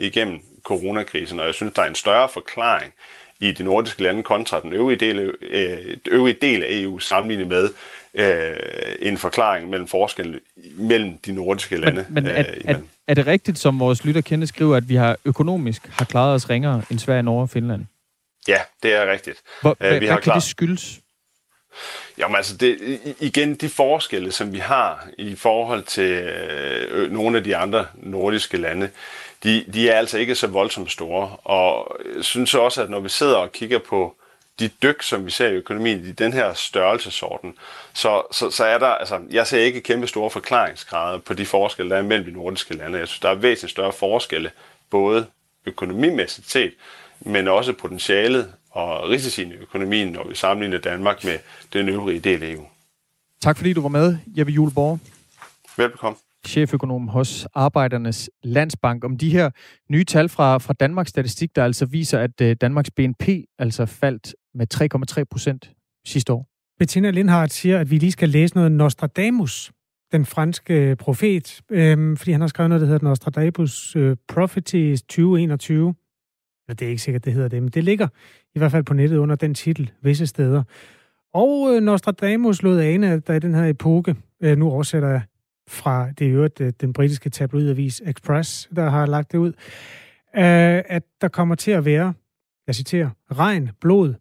[0.06, 2.92] igennem coronakrisen, og jeg synes, der er en større forklaring
[3.40, 7.68] i de nordiske lande kontra den øvrige del, øh, øvrige del af EU sammenlignet med
[8.14, 8.56] øh,
[8.98, 10.40] en forklaring mellem forskellen
[10.74, 12.06] mellem de nordiske lande.
[12.08, 12.76] Men, men er, øh, er,
[13.08, 16.50] er det rigtigt, som vores lytter kende skriver, at vi har økonomisk har klaret os
[16.50, 17.86] ringere end Sverige, Norge og Finland?
[18.48, 19.38] Ja, det er rigtigt.
[19.60, 20.98] Hvor, øh, vi har hvad kan det skyldes?
[22.18, 27.44] Jamen altså, det, igen, de forskelle, som vi har i forhold til øh, nogle af
[27.44, 28.90] de andre nordiske lande,
[29.42, 31.36] de, de er altså ikke så voldsomt store.
[31.36, 34.16] Og jeg synes også, at når vi sidder og kigger på
[34.58, 37.54] de dyk, som vi ser i økonomien, i den her størrelsesorden,
[37.92, 41.90] så, så, så er der, altså, jeg ser ikke kæmpe store forklaringsgrader på de forskelle,
[41.90, 42.98] der er mellem de nordiske lande.
[42.98, 44.50] Jeg synes, der er væsentligt større forskelle,
[44.90, 45.26] både
[45.66, 46.72] økonomimæssigt set,
[47.20, 51.38] men også potentialet og risici i økonomien, når vi sammenligner Danmark med
[51.72, 52.66] den øvrige del af EU.
[53.42, 54.98] Tak fordi du var med, Jeppe Juleborg.
[55.76, 59.50] Velbekomme cheføkonom hos Arbejdernes Landsbank, om de her
[59.90, 63.28] nye tal fra, fra Danmarks Statistik, der altså viser, at øh, Danmarks BNP
[63.58, 64.66] altså faldt med
[65.18, 65.70] 3,3 procent
[66.06, 66.48] sidste år.
[66.78, 69.72] Bettina Lindhardt siger, at vi lige skal læse noget Nostradamus,
[70.12, 75.02] den franske øh, profet, øh, fordi han har skrevet noget, der hedder Nostradamus øh, Prophecies
[75.02, 75.94] 2021.
[76.68, 78.08] Ja, det er ikke sikkert, det hedder det, men det ligger
[78.54, 80.62] i hvert fald på nettet under den titel visse steder.
[81.34, 85.22] Og øh, Nostradamus lod ane, at der i den her epoke, øh, nu oversætter jeg,
[85.68, 89.52] fra det øvrigt øh, den britiske tabloidavis Express, der har lagt det ud,
[90.36, 92.14] øh, at der kommer til at være,
[92.66, 94.14] jeg citerer, regn, blod,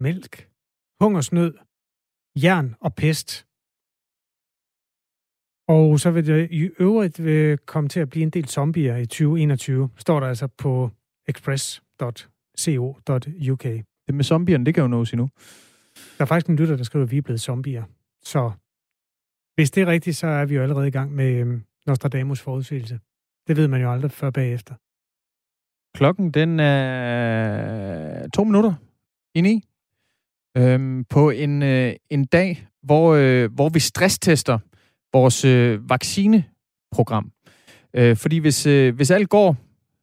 [0.00, 0.48] mælk,
[1.00, 1.54] hungersnød,
[2.36, 3.46] jern og pest.
[5.68, 9.06] Og så vil det i øvrigt øh, komme til at blive en del zombier i
[9.06, 10.90] 2021, står der altså på
[11.28, 13.64] express.co.uk.
[14.06, 15.30] Det med zombierne, det kan jo nås endnu.
[16.18, 17.84] Der er faktisk en lytter, der skriver, at vi er blevet zombier.
[18.22, 18.52] Så
[19.54, 23.00] hvis det er rigtigt, så er vi jo allerede i gang med øhm, Nostradamus forudsigelse.
[23.46, 24.74] Det ved man jo aldrig før bagefter.
[25.94, 28.74] Klokken, den er to minutter
[29.34, 29.64] ind i.
[30.56, 34.58] Øhm, på en, øh, en dag, hvor, øh, hvor vi stresstester
[35.12, 37.32] vores øh, vaccineprogram.
[37.94, 39.56] Øh, fordi hvis, øh, hvis alt går,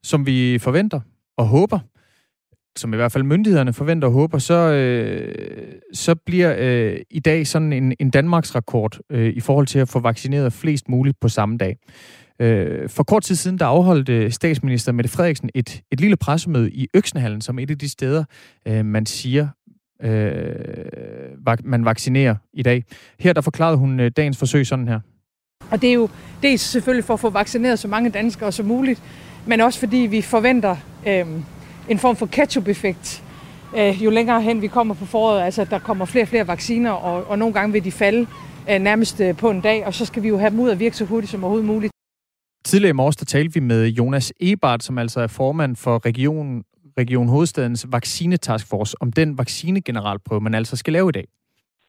[0.03, 1.01] som vi forventer
[1.37, 1.79] og håber,
[2.77, 5.35] som i hvert fald myndighederne forventer og håber, så, øh,
[5.93, 9.89] så bliver øh, i dag sådan en, en Danmarks rekord øh, i forhold til at
[9.89, 11.77] få vaccineret flest muligt på samme dag.
[12.41, 16.71] Øh, for kort tid siden, der afholdte øh, statsminister Mette Frederiksen et, et lille pressemøde
[16.71, 18.23] i Øksenhallen, som et af de steder,
[18.67, 19.47] øh, man siger,
[20.03, 22.83] øh, man vaccinerer i dag.
[23.19, 24.99] Her der forklarede hun øh, dagens forsøg sådan her.
[25.71, 26.09] Og det er jo
[26.41, 29.03] dels selvfølgelig for at få vaccineret så mange danskere som muligt,
[29.45, 30.75] men også fordi vi forventer
[31.07, 31.25] øh,
[31.89, 33.23] en form for ketchup-effekt,
[33.77, 35.41] øh, jo længere hen vi kommer på foråret.
[35.41, 38.27] Altså, der kommer flere og flere vacciner, og, og nogle gange vil de falde
[38.69, 40.79] øh, nærmest øh, på en dag, og så skal vi jo have dem ud at
[40.79, 41.93] virke så hurtigt som overhovedet muligt.
[42.65, 46.63] Tidligere i morges, der talte vi med Jonas Ebert, som altså er formand for regionen,
[46.97, 51.27] Region Hovedstadens vaccinetaskforce, om den vaccinegeneralprøve, man altså skal lave i dag.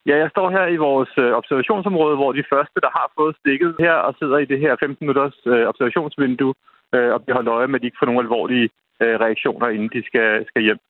[0.06, 3.74] Ja, jeg står her i vores øh, observationsområde, hvor de første, der har fået stikket
[3.78, 5.36] her og sidder i det her 15 minutters
[5.72, 6.54] observationsvindue
[6.94, 8.68] øh, og bliver holdt øje med, at de ikke får nogle alvorlige
[9.02, 10.80] øh, reaktioner, inden de skal, skal hjem.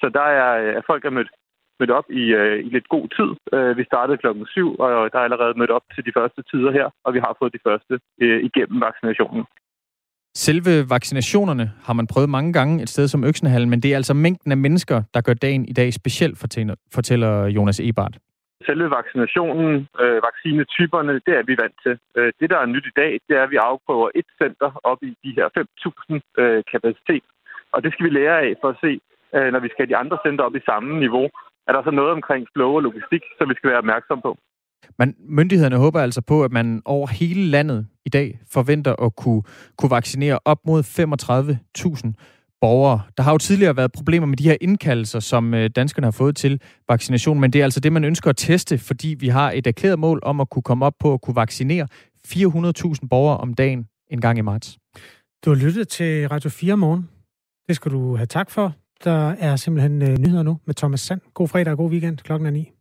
[0.00, 1.30] Så der er, er folk er mødt,
[1.80, 3.30] mødt op i, øh, i lidt god tid.
[3.56, 6.72] Øh, vi startede klokken syv, og der er allerede mødt op til de første tider
[6.72, 9.44] her, og vi har fået de første øh, igennem vaccinationen.
[10.34, 14.14] Selve vaccinationerne har man prøvet mange gange et sted som Øksenhallen, men det er altså
[14.14, 16.38] mængden af mennesker, der gør dagen i dag specielt,
[16.94, 18.18] fortæller Jonas Ebert.
[18.66, 21.94] Selve vaccinationen, øh, vaccinetyperne, det er vi vant til.
[22.16, 25.00] Øh, det, der er nyt i dag, det er, at vi afprøver et center op
[25.02, 27.26] i de her 5.000 øh, kapacitet
[27.72, 28.92] og det skal vi lære af for at se,
[29.36, 31.26] øh, når vi skal have de andre center op i samme niveau,
[31.68, 34.32] er der så noget omkring flow og logistik, som vi skal være opmærksom på.
[34.98, 39.42] Men myndighederne håber altså på, at man over hele landet i dag forventer at kunne,
[39.78, 43.00] kunne vaccinere op mod 35.000 borgere.
[43.16, 46.36] Der har jo tidligere været problemer med de her indkaldelser, som øh, danskerne har fået
[46.36, 49.66] til vaccination, men det er altså det, man ønsker at teste, fordi vi har et
[49.66, 51.88] erklæret mål om at kunne komme op på at kunne vaccinere
[52.26, 54.78] 400.000 borgere om dagen en gang i marts.
[55.44, 57.08] Du har lyttet til Radio 4 morgen.
[57.68, 58.74] Det skal du have tak for.
[59.04, 61.20] Der er simpelthen øh, nyheder nu med Thomas Sand.
[61.34, 62.16] God fredag og god weekend.
[62.16, 62.72] Klokken er 9.